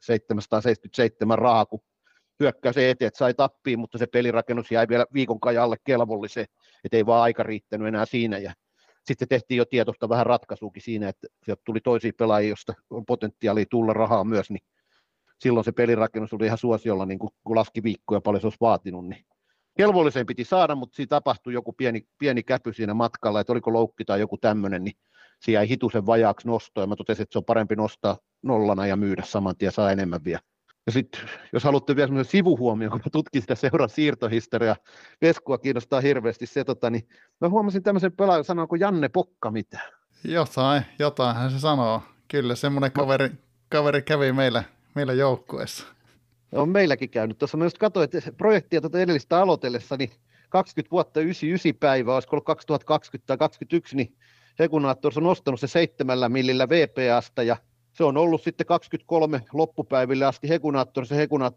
[0.00, 1.80] 777 rahaa, kun
[2.40, 6.46] hyökkäys eteen, että sai tappiin, mutta se pelirakennus jäi vielä viikon kajalle kelvolliseen,
[6.84, 8.38] että ei vaan aika riittänyt enää siinä.
[8.38, 8.52] Ja
[9.04, 13.64] sitten tehtiin jo tietoista vähän ratkaisuukin siinä, että sieltä tuli toisia pelaajia, joista on potentiaalia
[13.70, 14.62] tulla rahaa myös, niin
[15.40, 19.08] silloin se pelirakennus oli ihan suosiolla, niin kun, kun laski viikkoja paljon se olisi vaatinut,
[19.08, 19.24] niin
[19.76, 24.04] kelvolliseen piti saada, mutta siinä tapahtui joku pieni, pieni käpy siinä matkalla, että oliko loukki
[24.04, 24.94] tai joku tämmöinen, niin
[25.42, 28.96] siinä jäi hitusen vajaaksi nostoa, ja mä totesin, että se on parempi nostaa nollana ja
[28.96, 30.40] myydä saman tien, saa enemmän vielä.
[30.86, 31.20] Ja sitten,
[31.52, 34.76] jos haluatte vielä semmoisen sivuhuomioon, kun mä tutkin sitä seuran siirtohistoriaa,
[35.22, 37.08] Veskua kiinnostaa hirveästi se, tota, niin
[37.40, 39.92] mä huomasin tämmöisen pelaajan, sanooko Janne Pokka mitään?
[40.24, 42.02] Jotain, jotain se sanoo.
[42.28, 43.30] Kyllä, semmoinen kaveri,
[43.68, 44.64] kaveri kävi meillä
[44.94, 45.86] meillä joukkueessa.
[46.52, 47.38] On meilläkin käynyt.
[47.38, 50.10] Tuossa mä just katsoin, että projektia tuota edellistä aloitellessa, niin
[50.48, 54.16] 20 vuotta 99 päivää, olisiko ollut 2020 tai 2021, niin
[54.58, 57.56] Hekunaattor on nostanut se seitsemällä millillä VPAsta ja
[57.92, 61.06] se on ollut sitten 23 loppupäiville asti Hekunaattor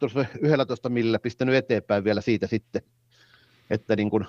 [0.09, 2.81] se 11 millillä pistänyt eteenpäin vielä siitä sitten,
[3.69, 4.25] että niin kuin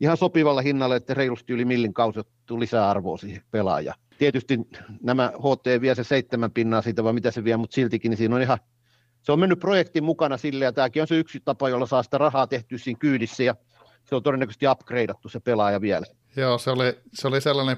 [0.00, 4.58] ihan sopivalla hinnalla, että reilusti yli millin kausi tuli lisäarvoa siihen pelaajaan tietysti
[5.02, 8.36] nämä HT vie se seitsemän pinnaa siitä, vai mitä se vie, mutta siltikin niin siinä
[8.36, 8.58] on ihan,
[9.22, 12.18] se on mennyt projektin mukana sille, ja tämäkin on se yksi tapa, jolla saa sitä
[12.18, 13.54] rahaa tehtyä siinä kyydissä, ja
[14.04, 16.06] se on todennäköisesti upgradeattu se pelaaja vielä.
[16.36, 17.76] Joo, se oli, se oli sellainen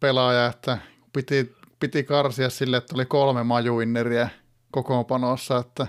[0.00, 0.78] pelaaja, että
[1.12, 4.28] piti, piti karsia sille, että oli kolme majuinneriä
[4.70, 5.86] kokoonpanossa, että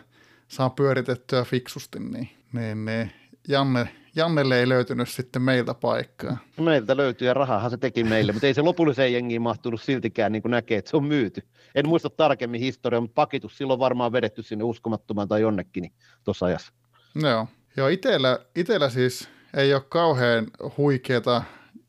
[0.47, 3.11] saa pyöritettyä fiksusti, niin, niin, niin
[3.47, 6.37] Janne, Jannelle ei löytynyt sitten meiltä paikkaa.
[6.59, 10.41] Meiltä löytyi ja rahahan se teki meille, mutta ei se lopulliseen jengiin mahtunut siltikään niin
[10.41, 11.43] kuin näkee, että se on myyty.
[11.75, 15.93] En muista tarkemmin historiaa, mutta pakitus silloin varmaan vedetty sinne uskomattomaan tai jonnekin niin
[16.23, 16.73] tuossa ajassa.
[17.15, 17.47] Joo,
[17.77, 20.47] Joo itellä, itellä siis ei ole kauhean
[20.77, 21.43] huikeata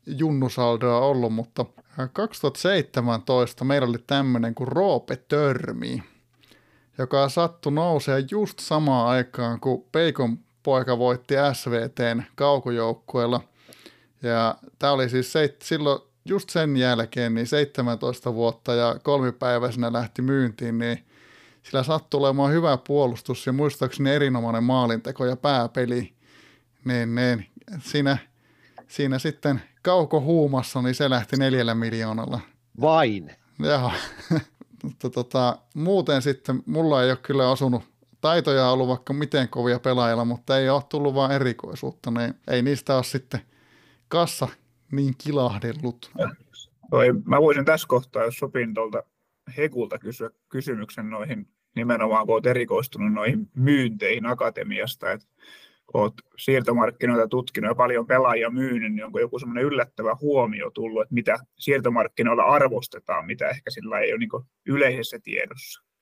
[0.05, 1.65] junnusaldoa ollut, mutta
[2.13, 6.03] 2017 meillä oli tämmöinen kuin Roope Törmi,
[6.97, 13.41] joka sattui nousee just samaan aikaan, kun Peikon poika voitti SVTn kaukojoukkueella.
[14.23, 20.21] Ja tämä oli siis seit, silloin just sen jälkeen niin 17 vuotta ja kolmipäiväisenä lähti
[20.21, 21.05] myyntiin, niin
[21.63, 26.13] sillä sattui olemaan hyvä puolustus ja muistaakseni erinomainen maalinteko ja pääpeli.
[26.85, 27.47] Niin, niin
[27.79, 28.17] siinä,
[28.87, 32.39] siinä sitten kauko huumassa, niin se lähti neljällä miljoonalla.
[32.81, 33.31] Vain?
[33.59, 33.91] Joo,
[34.83, 37.83] mutta tota, muuten sitten mulla ei ole kyllä osunut
[38.23, 42.95] taitoja ollut vaikka miten kovia pelaajilla, mutta ei ole tullut vaan erikoisuutta, niin ei niistä
[42.95, 43.39] ole sitten
[44.07, 44.47] kassa
[44.91, 46.11] niin kilahdellut.
[46.89, 49.03] Toi, mä voisin tässä kohtaa, jos sopin tuolta
[49.57, 55.27] Hekulta kysyä kysymyksen noihin, nimenomaan kun olet erikoistunut noihin myynteihin akatemiasta, että
[55.93, 61.13] olet siirtomarkkinoita tutkinut ja paljon pelaajia myynyt, niin onko joku semmoinen yllättävä huomio tullut, että
[61.13, 64.29] mitä siirtomarkkinoilla arvostetaan, mitä ehkä sillä ei ole niin
[64.65, 65.92] yleisessä tiedossa?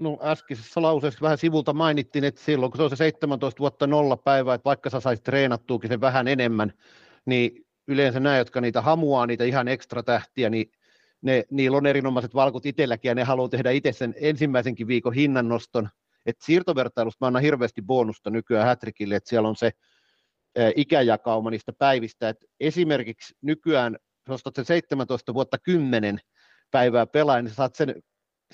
[0.00, 4.16] No äskeisessä lauseessa vähän sivulta mainittiin, että silloin kun se on se 17 vuotta nolla
[4.16, 6.72] päivää, että vaikka sä saisit treenattuukin sen vähän enemmän,
[7.26, 10.72] niin yleensä nämä, jotka niitä hamuaa, niitä ihan ekstra tähtiä, niin
[11.22, 15.88] ne, niillä on erinomaiset valkut itselläkin ja ne haluaa tehdä itse sen ensimmäisenkin viikon hinnannoston.
[16.26, 19.70] Et siirtovertailusta mä annan hirveästi bonusta nykyään Hätrikille, että siellä on se
[20.76, 23.96] ikäjakauma niistä päivistä, että esimerkiksi nykyään,
[24.28, 26.18] jos sen 17 vuotta 10,
[26.70, 27.94] päivää pelaa, niin saat sen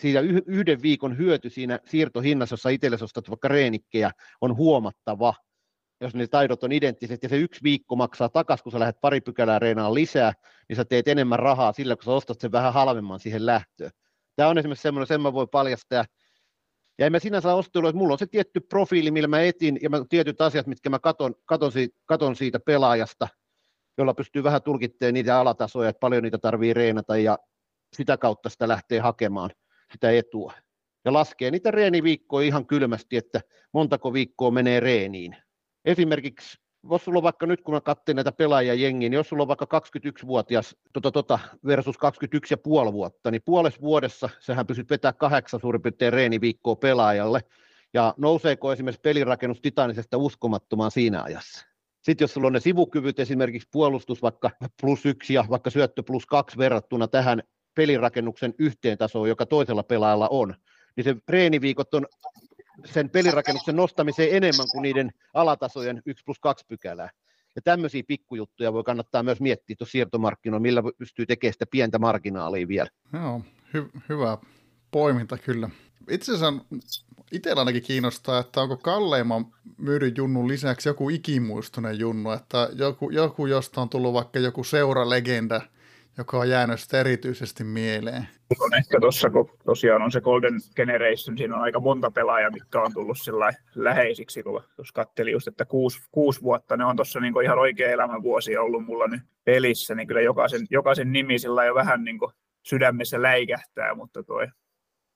[0.00, 5.34] siinä yhden viikon hyöty siinä siirtohinnassa, jossa itsellesi ostat vaikka reenikkejä, on huomattava,
[6.00, 9.20] jos ne taidot on identtiset, ja se yksi viikko maksaa takaisin, kun sä lähdet pari
[9.20, 10.32] pykälää reenaan lisää,
[10.68, 13.90] niin sä teet enemmän rahaa sillä, kun sä ostat sen vähän halvemman siihen lähtöön.
[14.36, 16.04] Tämä on esimerkiksi semmoinen, sen mä voin paljastaa,
[16.98, 19.90] ja en mä sinänsä ostelu, että mulla on se tietty profiili, millä mä etin, ja
[19.90, 23.28] mä, tietyt asiat, mitkä mä katon, katon, siitä, katon siitä pelaajasta,
[23.98, 27.38] jolla pystyy vähän tulkitteen niitä alatasoja, että paljon niitä tarvii reenata, ja
[27.96, 29.50] sitä kautta sitä lähtee hakemaan
[29.92, 30.52] sitä etua.
[31.04, 33.40] Ja laskee niitä reeniviikkoja ihan kylmästi, että
[33.72, 35.36] montako viikkoa menee reeniin.
[35.84, 36.58] Esimerkiksi
[36.90, 39.48] jos sulla on vaikka nyt, kun mä katsoin näitä pelaajia jengiä, niin jos sulla on
[39.48, 41.96] vaikka 21-vuotias tota, tota, versus
[42.86, 47.40] 21,5 vuotta, niin puolessa vuodessa sähän pysyt vetää kahdeksan suurin piirtein reeniviikkoa pelaajalle,
[47.94, 51.66] ja nouseeko esimerkiksi pelirakennus titanisesta uskomattomaan siinä ajassa?
[52.02, 56.26] Sitten jos sulla on ne sivukyvyt, esimerkiksi puolustus vaikka plus yksi ja vaikka syöttö plus
[56.26, 57.42] kaksi verrattuna tähän
[57.76, 60.54] pelirakennuksen yhteen tasoon, joka toisella pelaajalla on,
[60.96, 62.06] niin se reeniviikot on
[62.84, 67.10] sen pelirakennuksen nostamiseen enemmän kuin niiden alatasojen 1 plus 2 pykälää.
[67.56, 72.68] Ja tämmöisiä pikkujuttuja voi kannattaa myös miettiä tuossa siirtomarkkinoilla, millä pystyy tekemään sitä pientä marginaalia
[72.68, 72.88] vielä.
[73.12, 73.40] Joo,
[73.76, 74.38] hy- hyvä
[74.90, 75.70] poiminta kyllä.
[76.10, 76.64] Itse asiassa
[77.32, 79.46] itsellä ainakin kiinnostaa, että onko kalleimman
[79.78, 85.60] myydyn junnun lisäksi joku ikimuistoinen junnu, että joku, joku josta on tullut vaikka joku seuralegenda–
[86.18, 88.28] joka on jäänyt sitä erityisesti mieleen?
[88.60, 92.80] On ehkä tuossa, kun tosiaan on se Golden Generation, siinä on aika monta pelaajaa, mitkä
[92.80, 97.20] on tullut sillä läheisiksi, kun jos katseli just, että kuusi, kuusi vuotta, ne on tuossa
[97.20, 101.74] niin ihan oikea elämänvuosi ollut mulla nyt pelissä, niin kyllä jokaisen, jokaisen nimi sillä jo
[101.74, 102.18] vähän niin
[102.62, 104.46] sydämessä läikähtää, mutta toi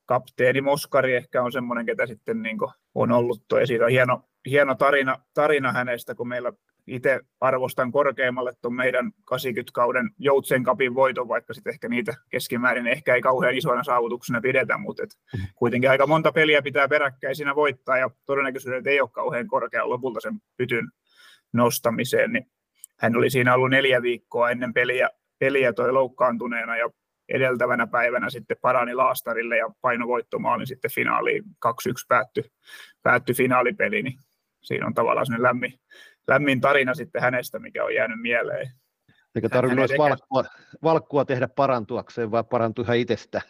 [0.07, 2.59] kapteeni Moskari ehkä on semmoinen, ketä sitten niin
[2.95, 6.53] on ollut ja siitä on hieno, hieno tarina, tarina hänestä, kun meillä
[6.91, 13.15] itse arvostan korkeammalle tuon meidän 80-kauden Joutsen kapin voiton, vaikka sitten ehkä niitä keskimäärin ehkä
[13.15, 15.11] ei kauhean isoina saavutuksena pidetä, mutta et
[15.55, 20.35] kuitenkin aika monta peliä pitää peräkkäisinä voittaa ja todennäköisyydet ei ole kauhean korkea lopulta sen
[20.57, 20.89] pytyn
[21.53, 22.47] nostamiseen, niin
[22.99, 26.91] hän oli siinä ollut neljä viikkoa ennen peliä, peliä toi loukkaantuneena ja
[27.29, 31.49] edeltävänä päivänä sitten parani laastarille ja painovoittomaali sitten finaaliin 2-1
[32.09, 32.45] päättyi,
[33.03, 34.19] päättyi finaalipeli, niin
[34.63, 35.73] siinä on tavallaan sellainen lämmin,
[36.31, 38.71] lämmin tarina sitten hänestä, mikä on jäänyt mieleen.
[39.35, 40.45] Eikä tarvinnut olisi valkkua,
[40.83, 43.41] valkkua tehdä parantuakseen, vaan parantua ihan itsestä.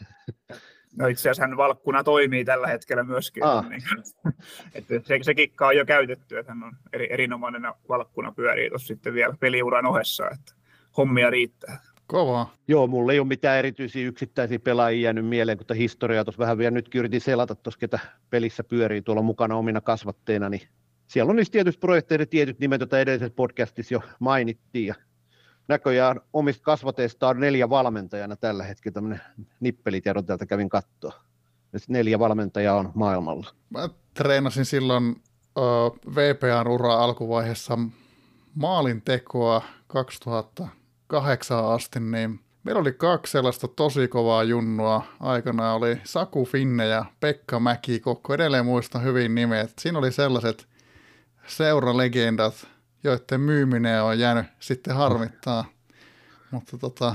[0.99, 3.45] No itse asiassa hän valkkuna toimii tällä hetkellä myöskin.
[3.45, 3.69] Ah.
[3.69, 3.83] Niin,
[4.75, 8.87] että se, se kikka on jo käytetty, että hän on eri, erinomainen valkkuna pyörii tuossa
[8.87, 10.55] sitten vielä peliuran ohessa, että
[10.97, 11.81] hommia riittää.
[12.07, 12.47] Kova.
[12.69, 16.71] Joo, mulla ei ole mitään erityisiä yksittäisiä pelaajia jäänyt mieleen, kun historiaa tuossa vähän vielä
[16.71, 17.99] nyt yritin selata tuossa, ketä
[18.31, 20.69] pelissä pyörii tuolla mukana omina kasvatteina, niin
[21.11, 24.87] siellä on niissä tietysti projekteiden tietyt nimet, joita edellisessä podcastissa jo mainittiin.
[24.87, 24.95] Ja
[25.69, 28.95] näköjään omista kasvateista on neljä valmentajana tällä hetkellä.
[28.95, 29.21] Tämmöinen
[29.61, 31.13] nippelitiedon täältä kävin katsoa.
[31.89, 33.47] Neljä valmentajaa on maailmalla.
[33.71, 37.79] Mä treenasin silloin uh, VPAn ura alkuvaiheessa
[38.55, 45.03] maalin tekoa 2008 asti, niin meillä oli kaksi sellaista tosi kovaa junnua.
[45.21, 48.35] Aikana oli Saku Finne ja Pekka Mäkikokko.
[48.35, 49.73] Edelleen muistan hyvin nimet.
[49.79, 50.70] Siinä oli sellaiset
[51.51, 52.67] seuralegendat,
[53.05, 55.65] joiden myyminen on jäänyt sitten harmittaa.
[56.51, 57.15] Mutta tota,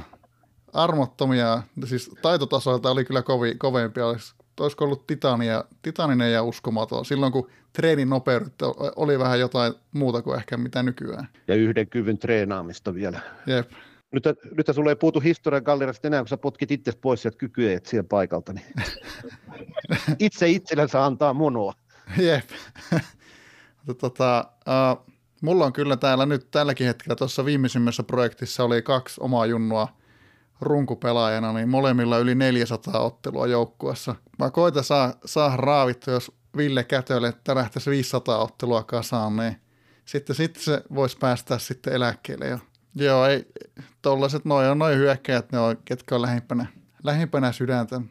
[0.73, 4.07] armottomia, siis taitotasoilta oli kyllä kovi, kovempia.
[4.07, 7.05] Olisi, olisiko ollut titania, titaninen ja uskomaton.
[7.05, 8.53] Silloin kun treenin nopeudet
[8.95, 11.27] oli vähän jotain muuta kuin ehkä mitä nykyään.
[11.47, 13.19] Ja yhden kyvyn treenaamista vielä.
[13.47, 13.71] Jep.
[14.11, 14.23] Nyt,
[14.57, 18.07] nyt sulle ei puutu historian gallerista enää, kun sä potkit itse pois sieltä kykyä siellä
[18.09, 18.53] paikalta.
[18.53, 18.65] Niin
[20.19, 21.73] itse itsellensä antaa monoa.
[22.17, 22.49] Jep.
[23.93, 29.45] Tota, uh, mulla on kyllä täällä nyt tälläkin hetkellä tuossa viimeisimmässä projektissa oli kaksi omaa
[29.45, 29.88] junnua
[30.61, 34.15] runkupelaajana, niin molemmilla yli 400 ottelua joukkuessa.
[34.39, 39.55] Mä koitan saa, saa raavittua, jos Ville Kätölle tärähtäisi 500 ottelua kasaan, niin
[40.05, 42.59] sitten, sitten se voisi päästä sitten eläkkeelle jo.
[42.95, 43.45] Joo, ei,
[44.01, 46.65] tollaset noin on noin hyökkäjät, ne on, ketkä on lähimpänä,
[47.03, 48.01] lähimpänä sydäntä.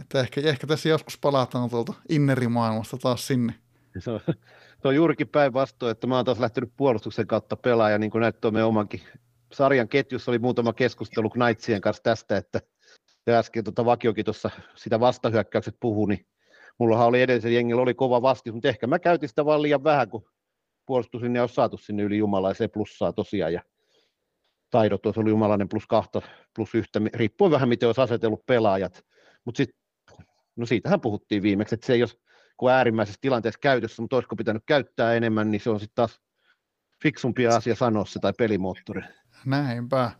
[0.00, 3.54] Että ehkä, ehkä tässä joskus palataan tuolta innerimaailmasta taas sinne.
[3.98, 4.20] Se on,
[4.82, 8.50] se on juurikin päinvastoin, että mä oon taas lähtenyt puolustuksen kautta pelaaja, niin kuin näyttää
[8.50, 9.00] me omankin
[9.52, 12.60] sarjan ketjussa oli muutama keskustelu Knightsien kanssa tästä, että
[13.26, 16.26] ja äsken tuota Vakiokin tuossa sitä vastahyökkäykset puhui, niin
[16.78, 20.10] mullahan oli edellisen jengillä oli kova vastus, mutta ehkä mä käytin sitä vaan liian vähän,
[20.10, 20.24] kun
[20.86, 23.62] puolustus sinne olisi saatu sinne yli jumalaiseen plussaa tosiaan, ja
[24.70, 26.22] taidot olisi ollut jumalainen plus kahta,
[26.56, 29.04] plus yhtä, riippuen vähän miten olisi asetellut pelaajat,
[29.44, 29.80] mutta sitten,
[30.56, 32.20] no siitähän puhuttiin viimeksi, että se ei olisi
[32.60, 36.20] kuin äärimmäisessä tilanteessa käytössä, mutta olisiko pitänyt käyttää enemmän, niin se on sitten taas
[37.02, 39.02] fiksumpi asia sanoa se tai pelimoottori.
[39.44, 40.10] Näinpä.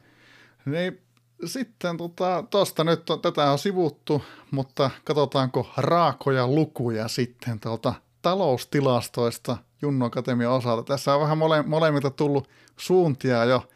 [0.67, 1.03] Niin,
[1.45, 10.07] sitten tuosta tota, nyt tätä on sivuttu, mutta katsotaanko raakoja lukuja sitten tuolta taloustilastoista Junno
[10.07, 10.83] Akatemian osalta.
[10.83, 13.69] Tässä on vähän mole, molemmilta tullut suuntia jo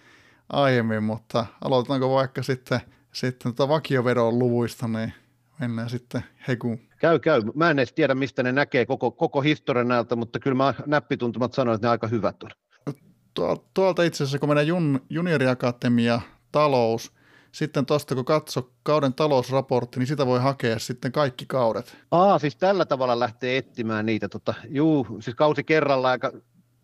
[0.52, 2.80] aiemmin, mutta aloitetaanko vaikka sitten,
[3.12, 5.12] sitten tuota vakioveron luvuista, niin
[5.60, 6.80] mennään sitten Hekuun.
[7.04, 7.42] Käy, käy.
[7.54, 11.52] Mä en edes tiedä, mistä ne näkee koko, koko historian näiltä, mutta kyllä mä näppituntumat
[11.52, 12.50] sanoin, että ne aika hyvät on.
[13.74, 16.20] Tuolta itse asiassa, kun mennään jun, junioriakatemia,
[16.52, 17.12] talous,
[17.52, 21.96] sitten tuosta kun katso kauden talousraportti, niin sitä voi hakea sitten kaikki kaudet.
[22.10, 24.28] Aa, siis tällä tavalla lähtee etsimään niitä.
[24.28, 26.32] Tota, juu, siis kausi kerrallaan aika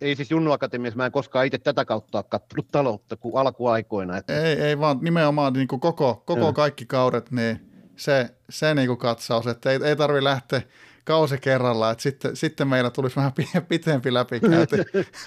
[0.01, 4.17] ei siis Junnu Akatemiassa, mä en koskaan itse tätä kautta ole katsonut taloutta kuin alkuaikoina.
[4.17, 4.43] Että...
[4.43, 7.70] Ei, ei vaan nimenomaan niin kuin koko, koko kaikki kaudet, niin
[8.01, 10.63] se, se niin kuin katsaus, että ei, ei tarvitse lähteä
[11.05, 13.33] kausi kerrallaan, että sitten, sitten meillä tulisi vähän
[13.69, 14.77] pitempi läpikäynti.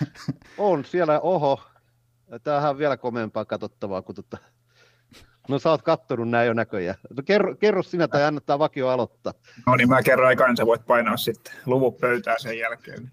[0.58, 1.64] on siellä, oho,
[2.44, 4.38] tämähän on vielä komeampaa katsottavaa kuin tota...
[5.50, 6.98] No sä oot kattonut näin jo näköjään.
[7.10, 9.34] No, kerro, kerro sinä tai annattaa vakio aloittaa.
[9.68, 13.12] No niin, mä kerron aikaan, sä voit painaa sitten luvut pöytään sen jälkeen.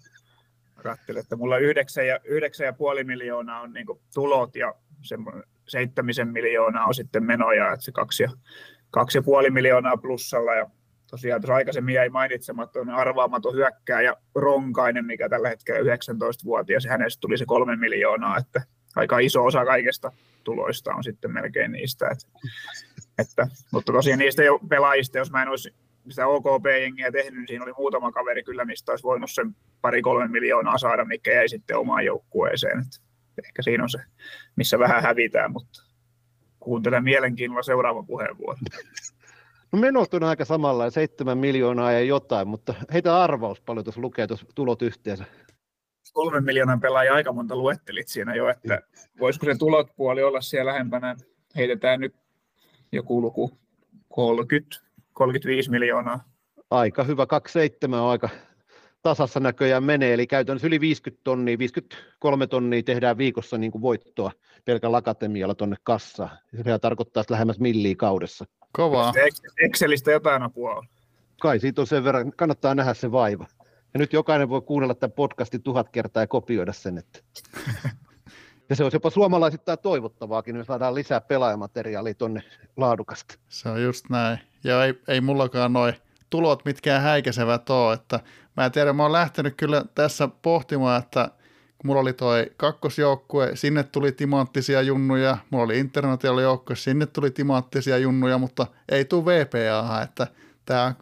[0.83, 4.73] Katselin, että mulla yhdeksän ja, yhdeksän ja puoli miljoonaa on niin tulot ja
[5.67, 8.29] seitsemisen miljoonaa on sitten menoja, että se kaksi ja,
[8.91, 10.69] kaksi ja puoli miljoonaa plussalla ja
[11.11, 17.37] tosiaan tuossa aikaisemmin jäi mainitsematon arvaamaton hyökkääjä Ronkainen, mikä tällä hetkellä 19-vuotias, ja hänestä tuli
[17.37, 18.61] se kolme miljoonaa, että
[18.95, 20.11] aika iso osa kaikesta
[20.43, 22.07] tuloista on sitten melkein niistä.
[22.07, 22.27] Että,
[23.19, 25.75] että, mutta tosiaan niistä jo pelaajista, jos mä en olisi
[26.09, 30.77] sitä OKP-jengiä tehnyt, niin siinä oli muutama kaveri kyllä, mistä olisi voinut sen pari-kolme miljoonaa
[30.77, 32.79] saada, mikä jäi sitten omaan joukkueeseen.
[32.79, 32.97] Että
[33.45, 33.99] ehkä siinä on se,
[34.55, 35.90] missä vähän hävitään, mutta
[36.61, 38.59] kuuntelen mielenkiinnolla seuraava puheenvuoro.
[39.71, 44.27] No menot on aika samalla, seitsemän miljoonaa ja jotain, mutta heitä arvaus paljon tuossa lukee
[44.27, 45.25] tuossa tulot yhteensä.
[46.13, 48.81] Kolmen miljoonan pelaajia aika monta luettelit siinä jo, että
[49.19, 51.15] voisiko se tulot puoli olla siellä lähempänä.
[51.55, 52.15] Heitetään nyt
[52.91, 53.51] joku luku
[54.09, 54.77] 30,
[55.13, 56.23] 35 miljoonaa.
[56.71, 58.29] Aika hyvä, 27 on aika
[59.01, 64.31] tasassa näköjään menee, eli käytännössä yli 50 tonnia, 53 tonnia tehdään viikossa niin kuin voittoa
[64.65, 66.29] pelkällä akatemialla tuonne kassaan.
[66.57, 68.45] Se tarkoittaa lähemmäs milliä kaudessa.
[68.71, 69.13] Kovaa.
[69.63, 70.87] Excelistä jotain apua on.
[71.41, 73.47] Kai siitä on sen verran, kannattaa nähdä se vaiva.
[73.93, 76.97] Ja nyt jokainen voi kuunnella tämän podcastin tuhat kertaa ja kopioida sen.
[76.97, 77.19] Että...
[78.69, 82.43] ja se on jopa suomalaisittain toivottavaakin, jos saadaan lisää pelaajamateriaalia tuonne
[82.77, 83.35] laadukasta.
[83.49, 84.39] Se on just näin.
[84.63, 85.93] Ja ei, ei mullakaan noin
[86.31, 88.19] tulot mitkään häikäisevät ole, että
[88.57, 91.29] mä en tiedä, mä oon lähtenyt kyllä tässä pohtimaan, että
[91.77, 97.31] kun mulla oli toi kakkosjoukkue, sinne tuli timanttisia junnuja, mulla oli international joukkue, sinne tuli
[97.31, 100.27] timanttisia junnuja, mutta ei tule VPA, että
[100.65, 100.95] tämä,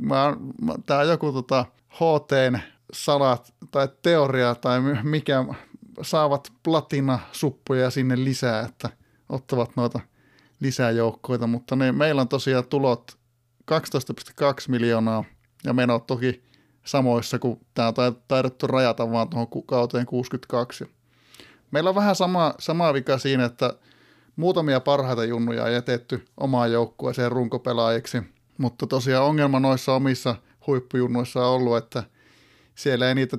[0.86, 2.60] tämä joku tota HTn
[2.94, 5.46] salat tai teoria tai mikä
[6.02, 8.90] saavat platina-suppuja sinne lisää, että
[9.30, 10.00] ottavat noita
[10.60, 13.19] lisäjoukkoita, mutta ne, meillä on tosiaan tulot
[13.72, 13.76] 12,2
[14.68, 15.24] miljoonaa
[15.64, 16.44] ja menot toki
[16.84, 17.94] samoissa, kun tämä on
[18.28, 20.86] taidettu rajata vaan tuohon kauteen 62.
[21.72, 23.74] Meillä on vähän sama, sama vika siinä, että
[24.36, 28.22] muutamia parhaita junnuja on jätetty omaan joukkueeseen runkopelaajiksi,
[28.58, 30.36] mutta tosiaan ongelma noissa omissa
[30.68, 32.04] huippujunnuissa on ollut, että
[32.76, 33.38] siellä ei niitä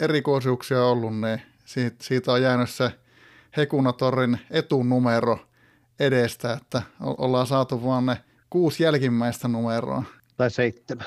[0.00, 1.42] erikoisuuksia ollut, niin
[2.00, 2.90] siitä, on jäänyt se
[3.56, 5.38] Hekunatorin etunumero
[6.00, 8.16] edestä, että ollaan saatu vaan ne
[8.50, 10.02] kuusi jälkimmäistä numeroa.
[10.36, 11.06] Tai seitsemän.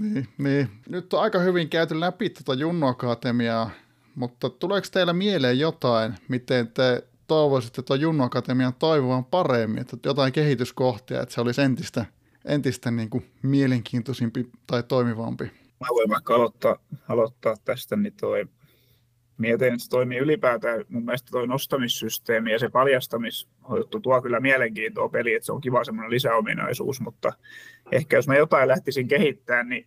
[0.00, 0.70] Niin, niin.
[0.88, 3.70] Nyt on aika hyvin käyty läpi tuota Junno Akatemiaa,
[4.14, 10.32] mutta tuleeko teillä mieleen jotain, miten te toivoisitte tuon Junno Akatemian toivovan paremmin, että jotain
[10.32, 12.06] kehityskohtia, että se olisi entistä,
[12.44, 15.44] entistä niin kuin mielenkiintoisimpi tai toimivampi?
[15.80, 16.76] Mä voin vaikka aloittaa,
[17.08, 18.46] aloittaa tästä, niin toi
[19.38, 20.84] mietin, että toimii ylipäätään.
[20.88, 25.84] Mun mielestä tuo nostamissysteemi ja se paljastamisjuttu tuo kyllä mielenkiintoa peli, että se on kiva
[25.84, 27.32] semmoinen lisäominaisuus, mutta
[27.92, 29.84] ehkä jos mä jotain lähtisin kehittämään, niin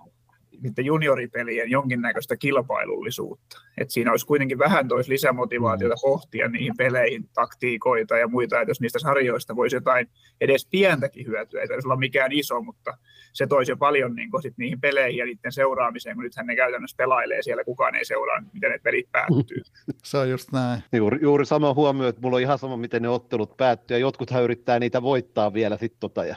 [0.61, 3.57] niiden junioripelien jonkinnäköistä kilpailullisuutta.
[3.77, 6.01] Et siinä olisi kuitenkin vähän tois lisämotivaatiota mm.
[6.01, 10.09] pohtia niihin peleihin, taktiikoita ja muita, että jos niistä sarjoista voisi jotain
[10.41, 12.97] edes pientäkin hyötyä, ei olla mikään iso, mutta
[13.33, 16.97] se toisi jo paljon niin sit niihin peleihin ja niiden seuraamiseen, kun nythän ne käytännössä
[16.97, 19.61] pelailee siellä, kukaan ei seuraa, miten ne pelit päättyy.
[20.03, 20.83] Se on just näin.
[20.93, 24.43] Juuri, juuri sama huomio, että mulla on ihan sama, miten ne ottelut päättyy, ja jotkuthan
[24.43, 26.35] yrittää niitä voittaa vielä sitten tota, ja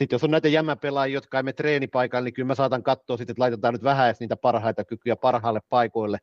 [0.00, 3.42] sitten jos on näitä jämäpelaajia, jotka mene treenipaikalle, niin kyllä mä saatan katsoa sitten, että
[3.42, 6.18] laitetaan nyt vähän niitä parhaita kykyjä parhaalle paikoille,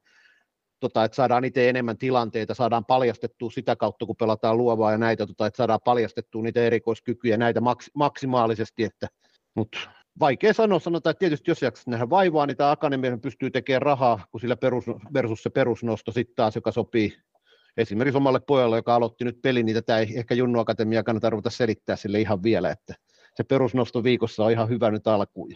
[0.79, 5.27] tota, että saadaan itse enemmän tilanteita, saadaan paljastettua sitä kautta, kun pelataan luovaa ja näitä,
[5.27, 9.07] tota, että saadaan paljastettua niitä erikoiskykyjä näitä maks- maksimaalisesti, että,
[9.55, 9.79] mutta
[10.19, 14.25] vaikea sanoa, sanotaan, että tietysti jos jaksaisi nähdä vaivaa, niin tämä akanemia pystyy tekemään rahaa,
[14.31, 17.17] kun sillä perus, versus se perusnosto sitten taas, joka sopii
[17.77, 21.49] esimerkiksi omalle pojalle, joka aloitti nyt pelin, niin tätä ei ehkä Junnu Akatemia kannata ruveta
[21.49, 22.93] selittää sille ihan vielä, että
[23.37, 25.51] se perusnosto viikossa on ihan hyvä nyt alkuun.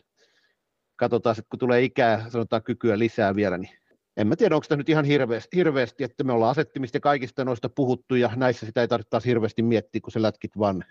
[0.95, 3.71] Katsotaan sitten, kun tulee ikää, sanotaan kykyä lisää vielä, niin
[4.17, 7.69] en mä tiedä, onko sitä nyt ihan hirveästi, hirveästi, että me ollaan asettimista kaikista noista
[7.69, 10.85] puhuttu, ja näissä sitä ei tarvitse taas hirveästi miettiä, kun sä lätkit vaan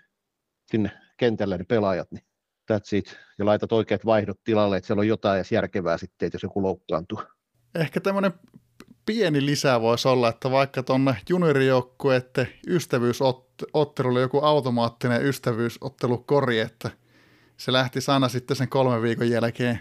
[0.71, 2.23] sinne kentälle ne pelaajat, niin
[2.73, 3.17] that's it.
[3.37, 7.21] Ja laitat oikeat vaihdot tilalle, että siellä on jotain edes järkevää sitten, jos joku loukkaantuu.
[7.75, 8.31] Ehkä tämmöinen
[9.05, 16.89] pieni lisää voisi olla, että vaikka tuonne juniorijoukkueette ystävyysottelulle joku automaattinen ystävyysottelukori, että
[17.57, 19.79] se lähti sana sitten sen kolmen viikon jälkeen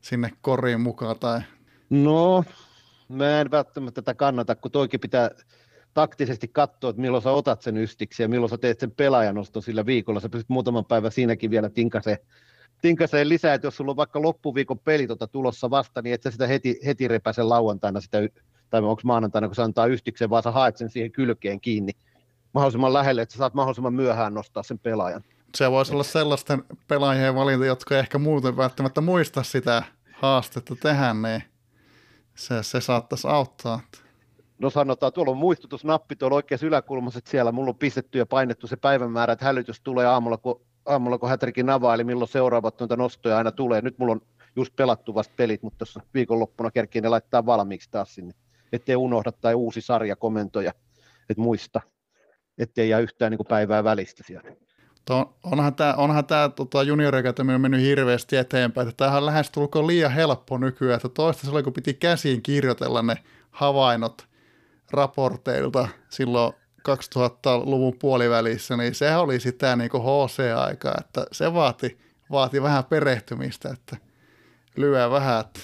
[0.00, 1.40] sinne koriin mukaan tai...
[1.90, 2.44] No,
[3.08, 5.30] mä en välttämättä tätä kannata, kun toikin pitää
[5.94, 9.86] taktisesti katsoa, että milloin sä otat sen ystiksi ja milloin sä teet sen pelaajanoston sillä
[9.86, 10.20] viikolla.
[10.20, 12.18] Sä pystyt muutaman päivän siinäkin vielä tinkaseen,
[12.80, 16.30] tinkaseen lisää, että jos sulla on vaikka loppuviikon peli tota tulossa vasta, niin et sä
[16.30, 18.18] sitä heti, heti repäse lauantaina sitä,
[18.70, 21.92] tai onko maanantaina, kun sä antaa ystiksen, vaan sä haet sen siihen kylkeen kiinni
[22.52, 25.24] mahdollisimman lähelle, että sä saat mahdollisimman myöhään nostaa sen pelaajan.
[25.54, 31.42] Se voisi olla sellaisten pelaajien valinta, jotka ehkä muuten välttämättä muista sitä haastetta tehdä, niin
[32.34, 33.80] se, se saattaisi auttaa.
[34.58, 38.66] No sanotaan, tuolla on muistutusnappi tuolla oikeassa yläkulmassa, että siellä mulla on pistetty ja painettu
[38.66, 42.96] se päivämäärä, että hälytys tulee aamulla, kun, aamulla, kun Hätrikin avaa, eli milloin seuraavat noita
[42.96, 43.82] nostoja aina tulee.
[43.82, 44.20] Nyt mulla on
[44.56, 48.34] just pelattu vasta pelit, mutta tuossa viikonloppuna kerkiin ne laittaa valmiiksi taas sinne,
[48.72, 50.72] ettei unohda tai uusi sarja komentoja,
[51.30, 51.80] että muista,
[52.58, 54.50] ettei jää yhtään niin kuin päivää välistä siellä.
[55.04, 58.88] To, onhan tämä, onhan tämä tota, junioriakatemia mennyt hirveästi eteenpäin.
[58.88, 63.16] Että tämähän on lähestulkoon liian helppo nykyään, että toista oli, kun piti käsiin kirjoitella ne
[63.50, 64.26] havainnot
[64.90, 66.52] raporteilta silloin
[66.88, 71.98] 2000-luvun puolivälissä, niin se oli sitä niin kuin HC-aikaa, että se vaati,
[72.30, 73.96] vaati vähän perehtymistä, että
[74.76, 75.60] lyö vähän, että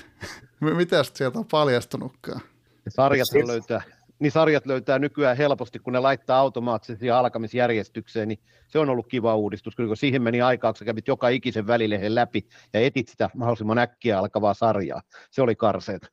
[0.76, 2.40] mitä sieltä on paljastunutkaan.
[2.88, 3.82] Sarjat löytää,
[4.18, 8.38] niin sarjat löytää nykyään helposti, kun ne laittaa automaattisesti alkamisjärjestykseen, niin
[8.68, 12.14] se on ollut kiva uudistus, kun siihen meni aikaa, kun sä kävit joka ikisen välilehen
[12.14, 15.02] läpi ja etit sitä mahdollisimman äkkiä alkavaa sarjaa.
[15.30, 16.12] Se oli karseet.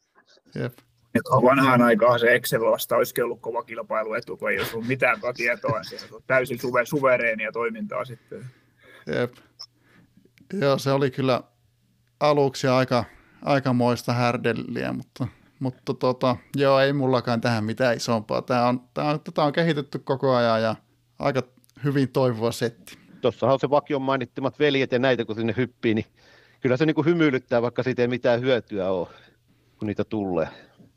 [0.56, 0.74] Jep.
[1.16, 5.18] Et vanhaan aikaan se Excel vasta olisikin ollut kova kilpailuetu, kun ei olisi ollut mitään
[5.36, 5.84] tietoa.
[5.84, 8.45] Se on täysin suve, suvereenia toimintaa sitten.
[9.16, 9.34] Jep.
[10.53, 11.43] Joo, se oli kyllä
[12.20, 13.03] aluksi aika,
[13.41, 15.28] aikamoista härdelliä, mutta,
[15.59, 18.41] mutta tota, joo, ei mullakaan tähän mitään isompaa.
[18.41, 20.76] Tämä on, tämä on, tätä on kehitetty koko ajan ja
[21.20, 21.43] aika
[21.84, 22.97] hyvin toivoa setti.
[23.22, 26.05] Tuossahan on se vakion mainittimat veljet ja näitä, kun sinne hyppii, niin
[26.61, 29.07] kyllä se niin kuin hymyilyttää, vaikka siitä ei mitään hyötyä ole,
[29.78, 30.47] kun niitä tulee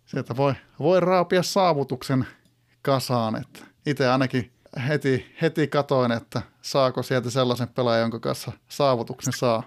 [0.06, 2.26] sieltä voi, voi raapia saavutuksen
[2.82, 3.36] kasaan.
[3.36, 4.52] Että itse ainakin
[4.88, 9.62] heti, heti katoin, että saako sieltä sellaisen pelaajan, jonka kanssa saavutuksen saa.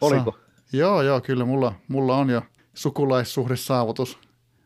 [0.00, 0.30] Oliko?
[0.30, 0.42] Saa.
[0.72, 2.42] Joo, joo, kyllä mulla, mulla on jo
[2.74, 4.18] sukulaissuhdesaavutus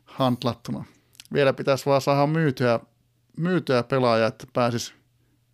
[0.04, 0.84] handlattuna.
[1.32, 2.80] Vielä pitäisi vaan saada myytyä,
[3.36, 4.94] myytyä pelaaja, että pääsis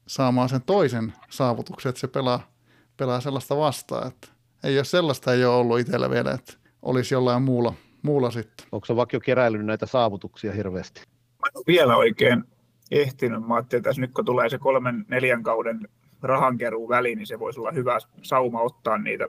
[0.07, 2.51] saamaan sen toisen saavutuksen, että se pelaa,
[2.97, 4.09] pelaa sellaista vastaan.
[4.09, 4.29] Että
[4.65, 6.53] ei ole sellaista ei ole ollut itsellä vielä, että
[6.83, 8.67] olisi jollain muulla, muulla sitten.
[8.73, 11.01] Onko se vaikka jo keräillyt näitä saavutuksia hirveästi?
[11.01, 12.45] Mä en ole vielä oikein
[12.91, 13.47] ehtinyt.
[13.47, 15.89] Mä ajattelin, että nyt kun tulee se kolmen, neljän kauden
[16.23, 19.29] rahankeruu väli, niin se voisi olla hyvä sauma ottaa niitä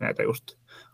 [0.00, 0.44] näitä just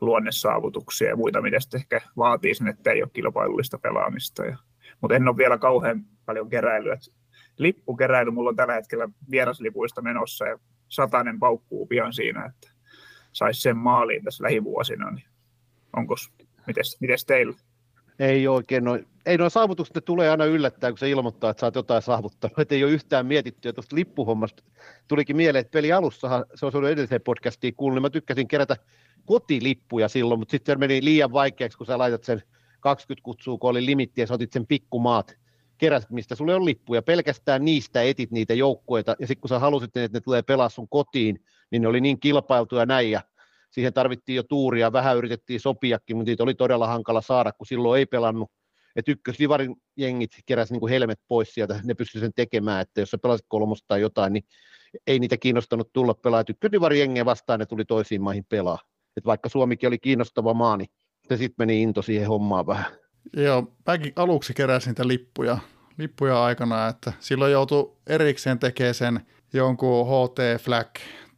[0.01, 4.45] luonnesaavutuksia ja muita, mitä sitten ehkä vaatii sen, että ei ole kilpailullista pelaamista.
[4.45, 4.57] Ja,
[5.01, 6.97] mutta en ole vielä kauhean paljon keräilyä.
[7.59, 10.59] Lippukeräily mulla on tällä hetkellä vieraslipuista menossa ja
[10.89, 12.71] satainen paukkuu pian siinä, että
[13.33, 15.11] saisi sen maaliin tässä lähivuosina.
[15.11, 15.27] Niin
[15.97, 16.14] onko
[16.67, 17.55] Mites, mites teillä?
[18.19, 21.67] Ei oikein, no, ei noin saavutukset ne tulee aina yllättäen, kun se ilmoittaa, että sä
[21.67, 23.69] oot jotain saavuttanut, että ei ole yhtään mietitty.
[23.69, 24.62] Ja tuosta lippuhommasta
[25.09, 28.77] tulikin mieleen, että peli alussa, se on ollut edelliseen podcastiin kuullut, niin mä tykkäsin kerätä
[29.25, 32.43] kotilippuja silloin, mutta sitten meni liian vaikeaksi, kun sä laitat sen
[32.81, 35.37] 20 kutsua, kun oli limitti, ja sä otit sen pikkumaat,
[35.79, 37.03] keräsit, mistä sulle on lippuja.
[37.03, 40.89] Pelkästään niistä etit niitä joukkueita, ja sitten kun sä halusit, että ne tulee pelaa sun
[40.89, 43.21] kotiin, niin ne oli niin kilpailtuja näin, ja
[43.71, 47.99] siihen tarvittiin jo tuuria, vähän yritettiin sopiakin, mutta niitä oli todella hankala saada, kun silloin
[47.99, 48.51] ei pelannut.
[48.97, 53.11] Että ykkösdivarin jengit keräsi niin kuin helmet pois sieltä, ne pystyivät sen tekemään, että jos
[53.11, 54.45] sä pelasit kolmosta tai jotain, niin
[55.07, 56.45] ei niitä kiinnostanut tulla pelaa.
[56.49, 58.79] Ykkösdivarin jengiä vastaan ne tuli toisiin maihin pelaa.
[59.17, 60.89] Et vaikka Suomikin oli kiinnostava maa, niin
[61.29, 62.93] se sitten meni into siihen hommaan vähän.
[63.37, 65.59] Joo, mäkin aluksi keräsin niitä lippuja,
[65.99, 69.21] lippuja aikana, että silloin joutui erikseen tekemään sen
[69.53, 70.89] jonkun HT Flag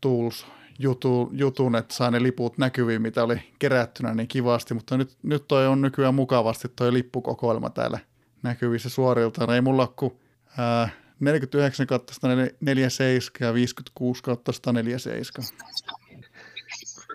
[0.00, 0.46] Tools
[0.78, 5.48] jutu, jutun, että sai ne liput näkyviin, mitä oli kerättynä niin kivasti, mutta nyt, nyt
[5.48, 7.98] toi on nykyään mukavasti toi lippukokoelma täällä
[8.42, 9.54] näkyvissä suorilta.
[9.54, 10.12] Ei mulla ole kuin
[10.58, 10.88] ää,
[11.20, 15.50] 49 kautta 147 ja 56 kautta 147.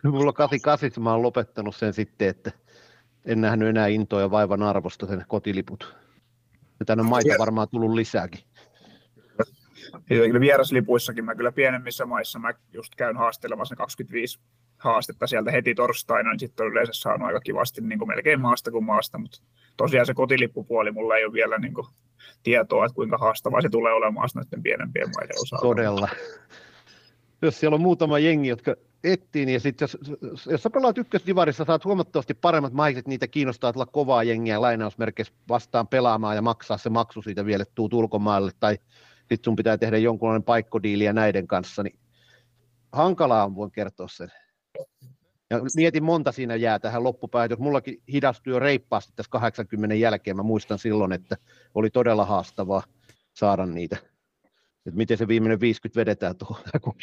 [0.03, 2.51] Mulla on 88, mä oon lopettanut sen sitten, että
[3.25, 5.95] en nähnyt enää intoa ja vaivan arvosta sen kotiliput.
[6.79, 8.39] Ja tänne on maita varmaan tullut lisääkin.
[10.07, 14.39] Kyllä vieraslipuissakin mä kyllä pienemmissä maissa mä just käyn haastelemassa 25
[14.77, 18.71] haastetta sieltä heti torstaina, niin sitten on yleensä saanut aika kivasti niin kuin melkein maasta
[18.71, 19.41] kuin maasta, mutta
[19.77, 21.87] tosiaan se kotilippupuoli mulla ei ole vielä niin kuin
[22.43, 25.61] tietoa, että kuinka haastavaa se tulee olemaan noiden pienempien maiden osalta.
[25.61, 26.09] Todella.
[27.41, 29.97] Jos siellä on muutama jengi, jotka etsii, niin sitten jos,
[30.51, 35.87] jos sä pelaat ykkösdivarissa, saat huomattavasti paremmat maiset, niitä kiinnostaa tulla kovaa jengiä lainausmerkeissä vastaan
[35.87, 38.77] pelaamaan ja maksaa se maksu siitä vielä, että tuut ulkomaille, tai
[39.29, 41.99] sitten sun pitää tehdä jonkunlainen paikkodiiliä näiden kanssa, niin
[42.91, 44.31] hankalaa on, voin kertoa sen.
[45.49, 50.37] Ja mietin monta siinä jää tähän loppupäähän, jos mullakin hidastui jo reippaasti tässä 80 jälkeen,
[50.37, 51.37] mä muistan silloin, että
[51.75, 52.83] oli todella haastavaa
[53.33, 53.97] saada niitä.
[54.85, 56.57] Että miten se viimeinen 50 vedetään tuohon.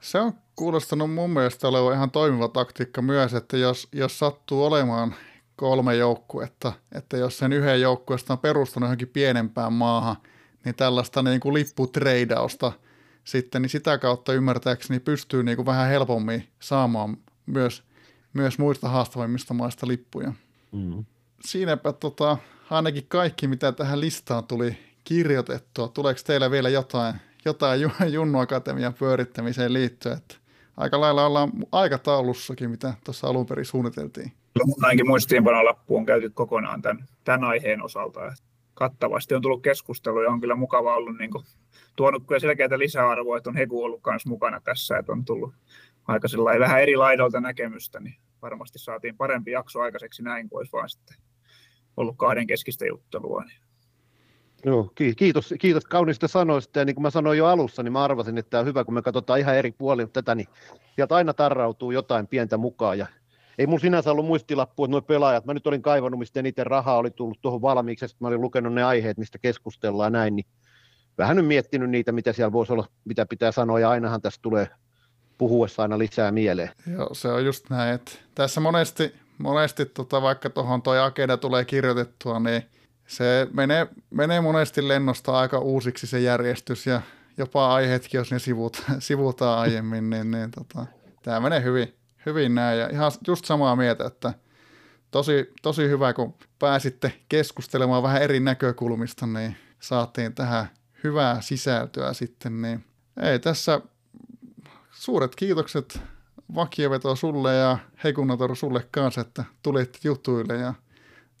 [0.00, 5.14] Se on kuulostanut mun mielestä olevan ihan toimiva taktiikka myös, että jos, jos sattuu olemaan
[5.56, 10.16] kolme joukkuetta, että jos sen yhden joukkueesta on perustanut johonkin pienempään maahan,
[10.68, 12.72] niin tällaista niin kuin lipputreidausta
[13.24, 17.16] sitten, niin sitä kautta ymmärtääkseni pystyy niin kuin vähän helpommin saamaan
[17.46, 17.82] myös,
[18.32, 20.32] myös muista haastavammista maista lippuja.
[20.72, 21.04] Mm.
[21.40, 22.36] Siinäpä tota,
[22.70, 25.88] ainakin kaikki, mitä tähän listaan tuli kirjoitettua.
[25.88, 27.14] Tuleeko teillä vielä jotain,
[27.44, 27.80] jotain
[28.12, 30.16] Junnu Akatemian pyörittämiseen liittyen?
[30.16, 30.34] Että
[30.76, 34.32] aika lailla ollaan aikataulussakin, mitä tuossa alun perin suunniteltiin.
[34.82, 38.20] Ainakin muistiinpanon lappu on käyty kokonaan tämän, tämän aiheen osalta.
[38.78, 41.44] Kattavasti on tullut keskustelua ja on kyllä mukava ollut niin kuin,
[41.96, 45.54] tuonut kyllä selkeää lisäarvoa, että on Heku ollut myös mukana tässä, että on tullut
[46.06, 50.88] aika vähän eri laidolta näkemystä, niin varmasti saatiin parempi jakso aikaiseksi näin, kuin olisi vaan
[50.88, 51.16] sitten
[51.96, 53.44] ollut kahden keskistä juttelua.
[53.44, 53.60] Niin.
[54.64, 56.78] Joo, kiitos, kiitos kauniista sanoista.
[56.78, 58.94] Ja niin kuin mä sanoin jo alussa, niin mä arvasin, että tämä on hyvä, kun
[58.94, 60.48] me katsotaan ihan eri puolilta tätä, niin
[60.94, 62.98] sieltä aina tarrautuu jotain pientä mukaan.
[62.98, 63.06] Ja
[63.58, 66.96] ei mun sinänsä ollut muistilappu, että nuo pelaajat, mä nyt olin kaivannut, mistä eniten rahaa
[66.96, 70.46] oli tullut tuohon valmiiksi, että mä olin lukenut ne aiheet, mistä keskustellaan näin, niin
[71.18, 74.68] vähän nyt miettinyt niitä, mitä siellä voisi olla, mitä pitää sanoa, ja ainahan tässä tulee
[75.38, 76.70] puhuessa aina lisää mieleen.
[76.92, 81.64] Joo, se on just näin, että tässä monesti, monesti tota, vaikka tuohon toi agenda tulee
[81.64, 82.62] kirjoitettua, niin
[83.06, 87.02] se menee, menee monesti lennosta aika uusiksi se järjestys ja
[87.38, 90.86] jopa aiheetkin, jos ne sivut, sivutaan aiemmin, niin, niin tota,
[91.22, 91.97] tämä menee hyvin,
[92.28, 92.78] hyvin näin.
[92.78, 94.34] Ja ihan just samaa mieltä, että
[95.10, 100.68] tosi, tosi hyvä, kun pääsitte keskustelemaan vähän eri näkökulmista, niin saatiin tähän
[101.04, 102.62] hyvää sisältöä sitten.
[102.62, 102.84] Niin
[103.22, 103.80] ei tässä
[104.90, 106.00] suuret kiitokset
[106.54, 110.74] vakioveto sulle ja Hekunator sulle kanssa, että tulit jutuille ja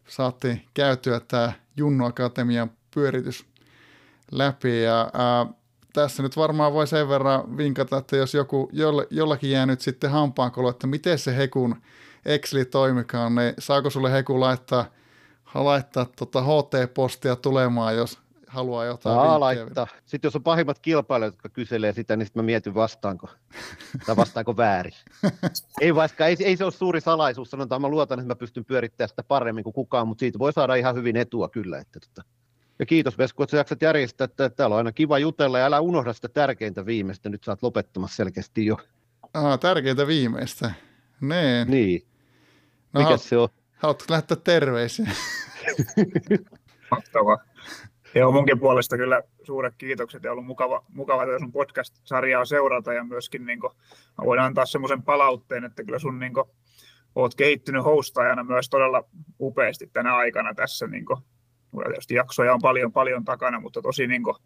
[0.08, 3.46] saatiin käytyä tämä Junnu Akatemian pyöritys
[4.32, 4.82] läpi.
[4.82, 5.46] Ja ää,
[5.92, 10.10] tässä nyt varmaan voi sen verran vinkata, että jos joku, jolle, jollakin jää nyt sitten
[10.10, 11.76] hampaankolo, että miten se Hekun
[12.24, 14.84] Exceli toimikaan, niin saako sulle Heku laittaa,
[15.54, 19.86] laittaa tota HT-postia tulemaan, jos haluaa jotain Saa laittaa.
[20.06, 23.28] Sitten jos on pahimmat kilpailijat, jotka kyselee sitä, niin sitten mä mietin vastaanko,
[24.06, 24.92] tai vastaanko väärin.
[25.80, 29.08] ei vaikka, ei, ei, se ole suuri salaisuus, sanotaan, mä luotan, että mä pystyn pyörittämään
[29.08, 31.78] sitä paremmin kuin kukaan, mutta siitä voi saada ihan hyvin etua kyllä.
[31.78, 32.37] Että, että.
[32.78, 35.80] Ja kiitos Vesku, että sä jaksat järjestää, että täällä on aina kiva jutella ja älä
[35.80, 38.78] unohda sitä tärkeintä viimeistä, nyt sä oot lopettamassa selkeästi jo.
[39.34, 40.70] Ah, tärkeintä viimeistä.
[41.20, 41.70] Niin.
[41.70, 42.06] Niin.
[42.92, 43.48] No, Mikä se on?
[43.76, 45.06] Haluatko lähettää terveisiä?
[46.90, 47.38] Mahtavaa.
[48.14, 53.04] Joo, munkin puolesta kyllä suuret kiitokset ja ollut mukava, mukava tätä sun podcast-sarjaa seurata ja
[53.04, 53.72] myöskin niin kuin,
[54.24, 56.44] voin antaa semmoisen palautteen, että kyllä sun niin kuin,
[57.14, 59.04] oot kehittynyt hostajana myös todella
[59.40, 60.86] upeasti tänä aikana tässä.
[60.86, 61.22] Niin kuin,
[61.70, 64.36] tietysti jaksoja on paljon paljon takana, mutta tosi niin kuin,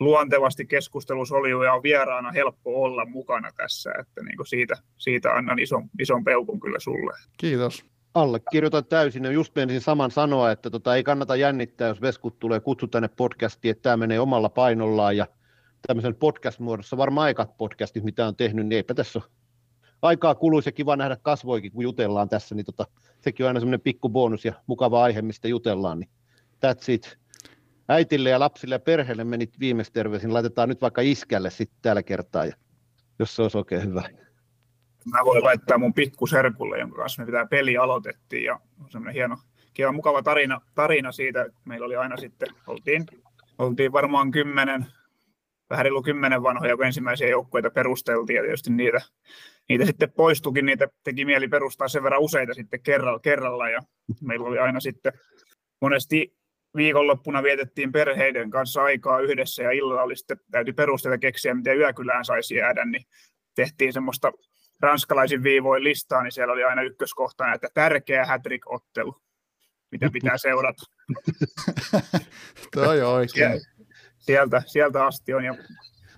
[0.00, 5.32] luontevasti keskustelussa oli ja on vieraana helppo olla mukana tässä, että niin kuin siitä, siitä
[5.32, 7.12] annan ison, ison peukun kyllä sulle.
[7.36, 7.84] Kiitos.
[8.14, 12.60] Allekirjoitan täysin ja just menisin saman sanoa, että tota, ei kannata jännittää, jos Veskut tulee
[12.60, 15.26] kutsu tänne podcastiin, että tämä menee omalla painollaan ja
[15.86, 19.30] tämmöisen podcast-muodossa, varmaan aikat podcastit, mitä on tehnyt, niin eipä tässä ole
[20.02, 22.86] aikaa kuluisi ja kiva nähdä kasvoikin, kun jutellaan tässä, niin tota,
[23.20, 26.10] sekin on aina semmoinen pikku bonus ja mukava aihe, mistä jutellaan, niin
[26.66, 27.18] that's it.
[27.88, 32.44] Äitille ja lapsille ja perheelle menit viimeistä terveisin, laitetaan nyt vaikka iskälle sitten tällä kertaa,
[32.44, 32.56] ja,
[33.18, 34.02] jos se olisi oikein hyvä
[35.04, 39.36] mä voin laittaa mun pikkuserkulle, jonka kanssa me pitää peli aloitettiin ja on semmoinen hieno,
[39.78, 41.46] hieno mukava tarina, tarina siitä.
[41.64, 43.06] Meillä oli aina sitten, oltiin,
[43.58, 44.86] oltiin varmaan kymmenen,
[45.70, 49.00] vähän reilu kymmenen vanhoja, kun ensimmäisiä joukkueita perusteltiin ja tietysti niitä,
[49.68, 53.80] niitä sitten poistukin, niitä teki mieli perustaa sen verran useita sitten kerralla, kerralla ja
[54.20, 55.12] meillä oli aina sitten
[55.80, 56.39] monesti
[56.76, 62.24] viikonloppuna vietettiin perheiden kanssa aikaa yhdessä ja illalla oli sitten, täytyy perusteita keksiä, miten yökylään
[62.24, 63.04] saisi jäädä, niin
[63.54, 64.32] tehtiin semmoista
[64.80, 69.14] ranskalaisin viivoin listaa, niin siellä oli aina ykköskohtana, että tärkeä hätrik-ottelu.
[69.92, 70.82] mitä pitää seurata.
[72.74, 73.60] Toi oikein.
[74.18, 75.54] Sieltä, sieltä asti on ja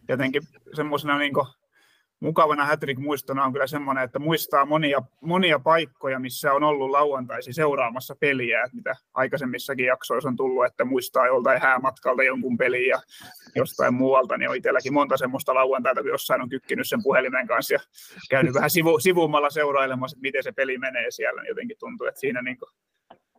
[0.09, 0.43] jotenkin
[0.77, 1.33] semmoisena niin
[2.23, 8.17] mukavana Hattrick-muistona on kyllä semmoinen, että muistaa monia, monia paikkoja, missä on ollut lauantaisi seuraamassa
[8.21, 13.01] peliä, että mitä aikaisemmissakin jaksoissa on tullut, että muistaa joltain häämatkalta jonkun pelin ja
[13.57, 17.75] jostain muualta, niin on itselläkin monta semmoista lauantaita, kun jossain on kykkinyt sen puhelimen kanssa
[17.75, 17.81] ja
[18.31, 22.21] käynyt vähän sivu, sivummalla seurailemassa, että miten se peli menee siellä, niin jotenkin tuntuu, että
[22.21, 22.59] siinä niin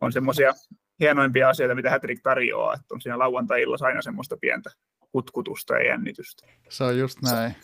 [0.00, 0.52] on semmoisia
[1.00, 4.70] hienoimpia asioita, mitä Hattrick tarjoaa, että on siinä lauantai-illassa aina semmoista pientä
[5.12, 6.46] kutkutusta ja jännitystä.
[6.68, 7.54] Se on just näin.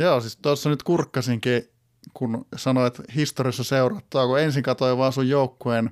[0.00, 1.62] Joo, siis tuossa nyt kurkkasinkin,
[2.14, 5.90] kun sanoit, historiassa seurattaa, kun ensin katsoin vaan sun joukkueen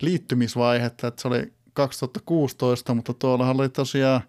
[0.00, 4.20] liittymisvaihetta, että se oli 2016, mutta tuollahan oli tosiaan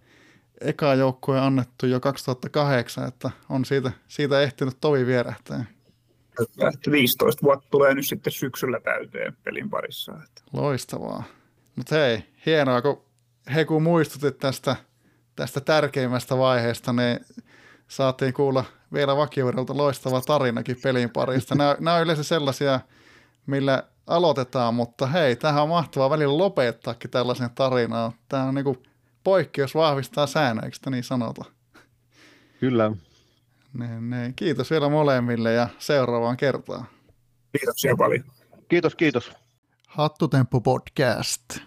[0.62, 5.66] eka joukkue annettu jo 2008, että on siitä, siitä ehtinyt tovi vierähtää.
[6.92, 10.12] 15 vuotta tulee nyt sitten syksyllä täyteen pelin parissa.
[10.12, 10.42] Että.
[10.54, 11.24] Loistavaa.
[11.76, 13.02] Mutta hei, hienoa, kun
[13.56, 14.76] he kun muistutit tästä,
[15.36, 17.20] tästä tärkeimmästä vaiheesta, niin
[17.88, 21.56] saatiin kuulla vielä vakioverolta loistava tarinakin pelin parista.
[21.56, 22.80] Nämä, nämä on yleensä sellaisia,
[23.46, 28.12] millä aloitetaan, mutta hei, tähän on mahtavaa välillä lopettaakin tällaisen tarinaan.
[28.30, 28.78] Tämä on niin
[29.24, 31.46] poikkeus vahvistaa säännöä, eikö niin sanota?
[32.60, 32.92] Kyllä.
[33.74, 34.34] Niin, niin.
[34.36, 36.88] Kiitos vielä molemmille ja seuraavaan kertaan.
[37.58, 38.24] Kiitoksia paljon.
[38.70, 39.32] Kiitos, kiitos.
[39.88, 41.58] Hattutemppu podcast.